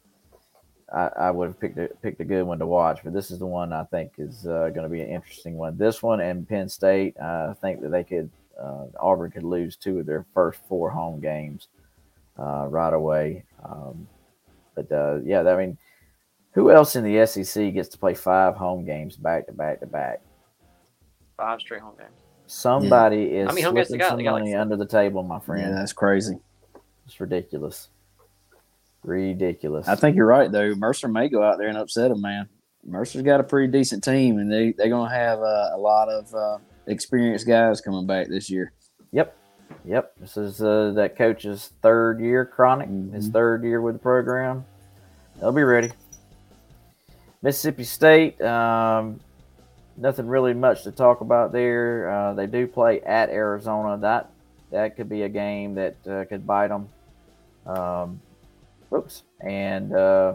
[0.93, 3.39] I, I would have picked a, picked a good one to watch, but this is
[3.39, 5.77] the one I think is uh, going to be an interesting one.
[5.77, 8.29] This one and Penn State, uh, I think that they could
[8.59, 11.67] uh, Auburn could lose two of their first four home games
[12.37, 13.43] uh, right away.
[13.63, 14.07] Um,
[14.75, 15.77] but uh, yeah, I mean,
[16.51, 19.85] who else in the SEC gets to play five home games back to back to
[19.85, 20.21] back?
[21.37, 22.09] Five straight home games.
[22.47, 23.43] Somebody yeah.
[23.43, 25.69] is I mean, slipping some money like under the table, my friend.
[25.69, 26.39] Yeah, that's crazy.
[27.05, 27.89] It's ridiculous.
[29.03, 29.87] Ridiculous.
[29.87, 30.75] I think you're right though.
[30.75, 32.49] Mercer may go out there and upset them, man.
[32.85, 36.33] Mercer's got a pretty decent team, and they they're gonna have uh, a lot of
[36.33, 38.73] uh, experienced guys coming back this year.
[39.11, 39.35] Yep,
[39.85, 40.13] yep.
[40.19, 42.89] This is uh, that coach's third year, Cronic.
[42.89, 43.13] Mm-hmm.
[43.15, 44.65] His third year with the program.
[45.39, 45.91] They'll be ready.
[47.41, 48.41] Mississippi State.
[48.41, 49.21] Um,
[49.95, 52.09] nothing really much to talk about there.
[52.09, 53.97] Uh, they do play at Arizona.
[53.97, 54.31] That
[54.71, 56.89] that could be a game that uh, could bite them.
[57.65, 58.21] Um,
[58.93, 59.23] Oops.
[59.41, 60.33] And uh,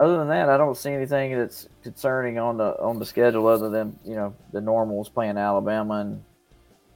[0.00, 3.68] other than that, I don't see anything that's concerning on the on the schedule other
[3.68, 6.24] than you know the normals playing Alabama and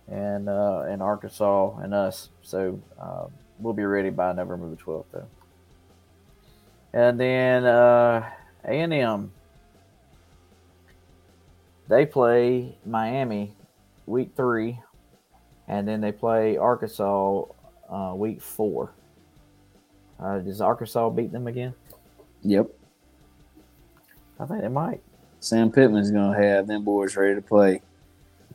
[0.08, 2.28] and uh, and Arkansas and us.
[2.42, 3.26] So uh,
[3.58, 5.26] we'll be ready by November the twelfth, though.
[6.92, 8.30] And then uh,
[8.64, 9.32] A and M,
[11.88, 13.56] they play Miami
[14.06, 14.78] week three,
[15.66, 17.44] and then they play Arkansas
[17.90, 18.92] uh, week four.
[20.22, 21.74] Uh, does Arkansas beat them again?
[22.42, 22.68] Yep.
[24.38, 25.00] I think they might.
[25.40, 27.82] Sam Pittman's going to have them boys ready to play.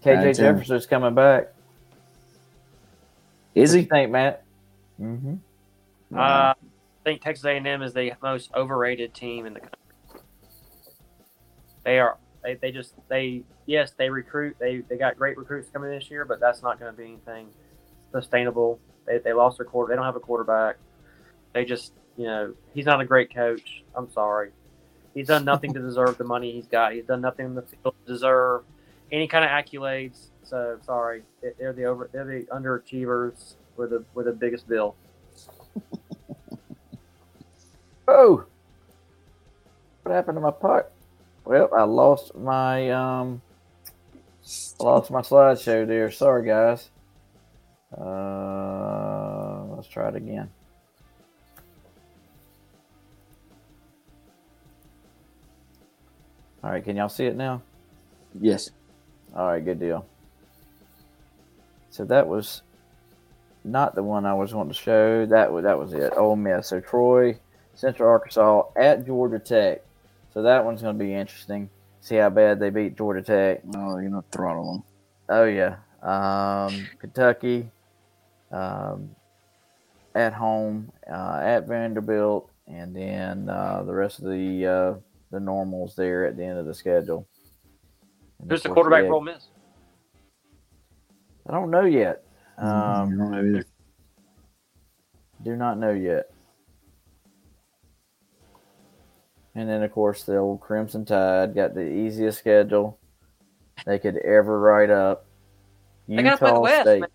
[0.03, 1.53] KJ Jefferson's coming back.
[3.55, 3.85] Is what he?
[3.85, 4.43] think, Matt?
[5.01, 5.35] Mm-hmm.
[6.15, 6.53] Uh, I
[7.03, 9.79] think Texas A&M is the most overrated team in the country.
[11.83, 12.17] They are.
[12.43, 16.23] They, they just they yes they recruit they they got great recruits coming this year,
[16.23, 17.47] but that's not going to be anything
[18.11, 18.79] sustainable.
[19.05, 19.91] They, they lost their quarter.
[19.91, 20.77] They don't have a quarterback.
[21.57, 23.83] They just, you know, he's not a great coach.
[23.95, 24.51] I'm sorry.
[25.15, 26.93] He's done nothing to deserve the money he's got.
[26.93, 28.61] He's done nothing in the field to deserve
[29.11, 30.27] any kind of accolades.
[30.43, 31.23] So sorry,
[31.57, 34.95] they're the over, they're the underachievers with the with the biggest bill.
[38.07, 38.45] oh,
[40.03, 40.91] what happened to my puck?
[41.43, 43.41] Well, I lost my um,
[44.79, 46.11] I lost my slideshow there.
[46.11, 46.91] Sorry, guys.
[47.99, 50.51] Uh, let's try it again.
[56.67, 57.61] All right, can y'all see it now?
[58.41, 58.71] Yes.
[59.33, 60.05] All right, good deal.
[61.91, 62.61] So that was
[63.63, 65.25] not the one I was wanting to show.
[65.27, 66.11] That was that was it.
[66.17, 66.67] Ole Miss.
[66.67, 67.39] So Troy,
[67.73, 69.81] Central Arkansas at Georgia Tech.
[70.33, 71.69] So that one's going to be interesting.
[72.01, 73.61] See how bad they beat Georgia Tech.
[73.73, 74.83] Oh, you're gonna throttle them.
[75.29, 77.71] Oh yeah, um, Kentucky,
[78.51, 79.15] um,
[80.13, 84.93] at home, uh, at Vanderbilt, and then uh, the rest of the uh,
[85.31, 87.27] the normals there at the end of the schedule.
[88.39, 89.47] And Who's the quarterback for Ole had- Miss?
[91.47, 92.23] I don't know yet.
[92.57, 93.65] Um, Um, don't know either.
[95.43, 96.31] do not know yet.
[99.55, 102.99] And then, of course, the old Crimson Tide got the easiest schedule
[103.85, 105.25] they could ever write up.
[106.07, 106.99] They play the Utah West, State.
[107.01, 107.09] man.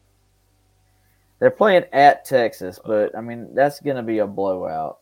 [1.39, 4.99] They're playing at Texas, but I mean that's going to be a blowout.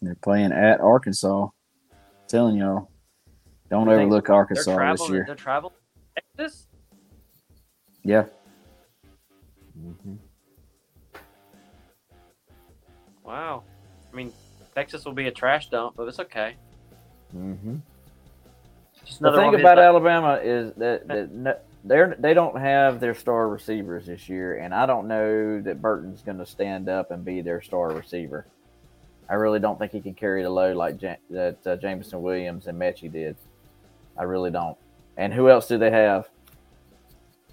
[0.00, 1.48] They're playing at Arkansas.
[2.28, 2.90] Telling y'all,
[3.70, 5.24] don't You think overlook They're Arkansas this year.
[5.26, 5.74] They're traveling.
[6.16, 6.66] to Texas.
[8.04, 8.24] Yeah,
[13.24, 13.62] Wow.
[14.12, 14.32] I mean,
[14.74, 16.54] Texas will be a trash dump, but it's okay.
[17.34, 17.76] Mm-hmm.
[19.20, 23.00] The thing one of his- about Alabama is that, that no, they're they don't have
[23.00, 27.10] their star receivers this year, and I don't know that Burton's going to stand up
[27.10, 28.46] and be their star receiver.
[29.32, 32.66] I really don't think he can carry the load like ja- that uh, Jameson Williams
[32.66, 33.34] and Metchie did.
[34.18, 34.76] I really don't.
[35.16, 36.28] And who else do they have?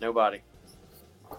[0.01, 0.39] nobody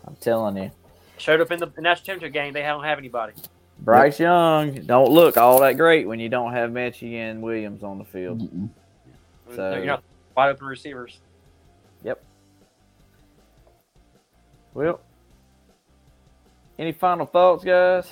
[0.07, 0.71] I'm telling you,
[1.19, 2.55] showed up in the national championship game.
[2.55, 3.35] They don't have anybody.
[3.81, 7.99] Bryce Young don't look all that great when you don't have Metchie and Williams on
[7.99, 8.41] the field.
[8.41, 8.71] Mm-mm.
[9.55, 10.03] So- You're not
[10.35, 11.21] wide open receivers.
[12.03, 12.23] Yep.
[14.73, 15.01] Well,
[16.79, 18.11] any final thoughts, guys?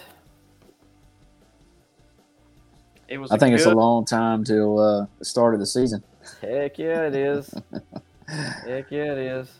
[3.08, 3.30] It was.
[3.30, 6.02] I think it's a long time till uh, the start of the season.
[6.42, 7.54] Heck yeah, it is.
[8.28, 9.50] Heck yeah, it is.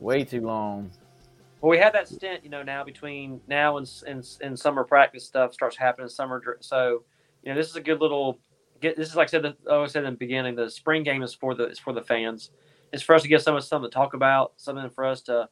[0.00, 0.90] Way too long.
[1.60, 5.24] Well, we had that stint, you know, now between now and and, and summer practice
[5.24, 6.08] stuff starts happening.
[6.08, 7.02] Summer, so
[7.42, 8.38] you know, this is a good little.
[8.80, 9.42] Get this is like I said.
[9.42, 11.92] The, oh, I said in the beginning, the spring game is for the is for
[11.92, 12.50] the fans.
[12.92, 15.48] It's for us to get some of something to talk about, something for us to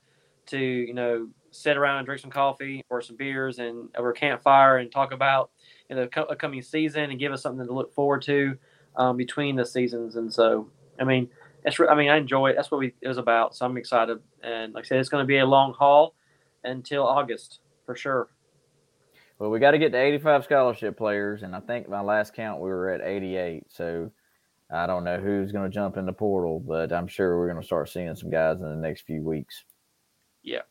[0.46, 4.14] to you know sit around and drink some coffee or some beers and over a
[4.14, 5.50] campfire and talk about
[5.88, 8.56] you know, the co- upcoming season and give us something to look forward to
[8.96, 10.16] um, between the seasons.
[10.16, 10.68] And so,
[11.00, 11.28] I mean,
[11.64, 12.56] it's re- I mean, I enjoy it.
[12.56, 13.54] That's what we it was about.
[13.54, 14.18] So I'm excited.
[14.42, 16.14] And like I said, it's going to be a long haul
[16.64, 18.28] until August for sure.
[19.38, 22.60] Well, we got to get to 85 scholarship players, and I think my last count
[22.60, 23.64] we were at 88.
[23.68, 24.10] So
[24.72, 27.60] I don't know who's going to jump in the portal, but I'm sure we're going
[27.60, 29.64] to start seeing some guys in the next few weeks.
[30.42, 30.62] Yeah,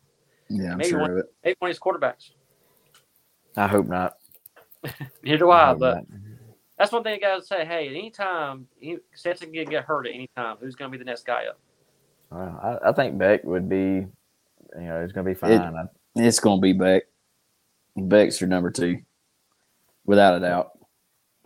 [0.49, 1.25] I'm Maybe sure one- of it.
[1.43, 2.31] Maybe one of these quarterbacks.
[3.57, 4.17] I hope not.
[5.23, 5.73] Neither do I I.
[5.73, 6.05] But not.
[6.77, 7.65] that's one thing you got to say.
[7.65, 10.57] Hey, at any time, he- Stetson can get hurt at any time.
[10.59, 11.59] Who's going to be the next guy up?
[12.31, 14.07] Well, I, I think Beck would be, you
[14.75, 15.59] know, he's going to be fine.
[15.59, 15.85] I-
[16.15, 17.03] It's going to be Beck.
[17.97, 18.99] Beck's your number two,
[20.05, 20.71] without a doubt.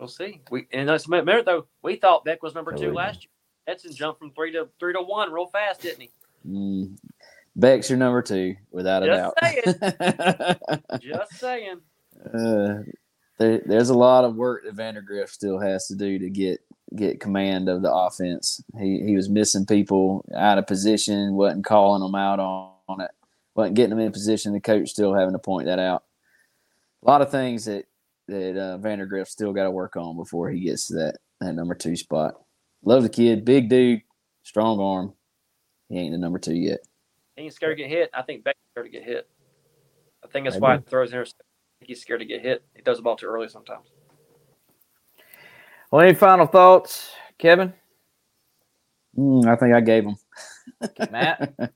[0.00, 0.40] We'll see.
[0.50, 2.92] We and let's remember though, we thought Beck was number Oh, two yeah.
[2.92, 3.30] last year.
[3.68, 6.10] Edson jumped from three to three to one real fast, didn't he?
[6.48, 6.96] Mm,
[7.56, 9.36] Beck's your number two, without a Just
[9.80, 10.60] doubt.
[11.02, 11.80] Just saying.
[12.32, 12.82] uh,
[13.38, 16.60] there, there's a lot of work that Vandagriff still has to do to get
[16.96, 18.62] get command of the offense.
[18.78, 23.10] He he was missing people out of position, wasn't calling them out on, on it,
[23.54, 24.52] wasn't getting them in position.
[24.52, 26.04] The coach still having to point that out.
[27.02, 27.86] A lot of things that
[28.28, 31.74] that uh, Vandagriff still got to work on before he gets to that that number
[31.74, 32.34] two spot.
[32.84, 34.02] Love the kid, big dude,
[34.42, 35.12] strong arm.
[35.88, 36.80] He ain't the number two yet.
[37.40, 38.10] He ain't scared to get hit.
[38.12, 39.26] I think Beck's scared to get hit.
[40.22, 40.62] I think that's Maybe.
[40.62, 41.40] why he throws interception.
[41.40, 42.62] I think he's scared to get hit.
[42.76, 43.86] He throws the ball too early sometimes.
[45.90, 47.72] Well, any final thoughts, Kevin?
[49.16, 50.16] Mm, I think I gave him.
[51.10, 51.54] Matt?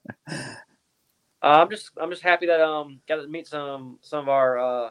[1.42, 4.58] Uh, I'm just I'm just happy that um got to meet some some of our
[4.58, 4.90] uh,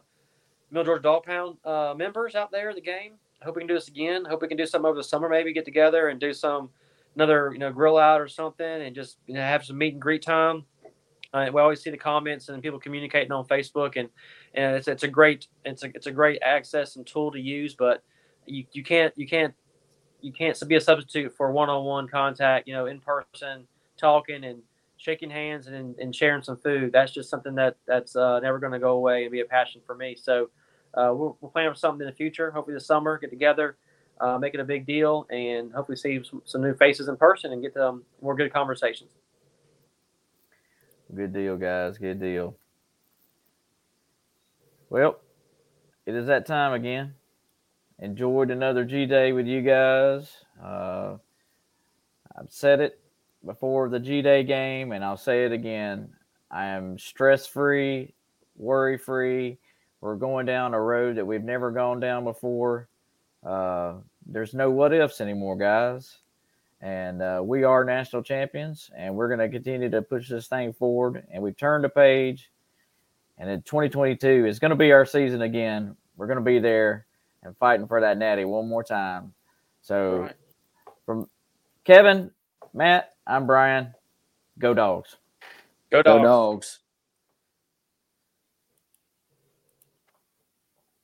[0.69, 3.13] Middle Georgia Dog Pound uh, members out there at the game.
[3.41, 4.24] I hope we can do this again.
[4.24, 6.69] Hope we can do something over the summer, maybe get together and do some
[7.16, 10.01] another you know grill out or something, and just you know, have some meet and
[10.01, 10.66] greet time.
[11.34, 14.09] Uh, we always see the comments and people communicating on Facebook, and
[14.53, 17.76] and it's it's a great it's a it's a great access and tool to use,
[17.76, 18.03] but
[18.45, 19.53] you, you can't you can't
[20.22, 22.68] you can't be a substitute for one-on-one contact.
[22.68, 24.61] You know, in person talking and
[24.97, 26.91] shaking hands and, and sharing some food.
[26.93, 29.82] That's just something that that's uh, never going to go away and be a passion
[29.86, 30.16] for me.
[30.16, 30.49] So
[30.93, 32.51] uh, we're, we're planning for something in the future.
[32.51, 33.78] Hopefully this summer, get together,
[34.24, 37.51] uh, make it a big deal, and hopefully see some, some new faces in person
[37.51, 39.11] and get um, more good conversations.
[41.13, 41.97] Good deal, guys.
[41.97, 42.55] Good deal.
[44.89, 45.19] Well,
[46.05, 47.15] it is that time again.
[47.99, 50.32] Enjoyed another G Day with you guys.
[50.63, 51.17] Uh,
[52.36, 52.99] I've said it
[53.45, 56.09] before the G Day game, and I'll say it again.
[56.49, 58.13] I am stress free,
[58.55, 59.57] worry free.
[60.01, 62.88] We're going down a road that we've never gone down before.
[63.45, 63.95] Uh,
[64.26, 66.17] there's no what ifs anymore, guys.
[66.82, 70.74] and uh, we are national champions, and we're going to continue to push this thing
[70.74, 71.26] forward.
[71.32, 72.51] And we've turned the page,
[73.38, 75.95] and in 2022 is going to be our season again.
[76.17, 77.05] We're going to be there
[77.43, 79.34] and fighting for that natty one more time.
[79.82, 80.36] So, Right.
[81.05, 81.30] from
[81.84, 82.32] Kevin,
[82.74, 83.93] Matt, I'm Brian.
[84.59, 85.17] Go dogs.
[85.91, 86.24] Go Go dogs.
[86.24, 86.80] dogs.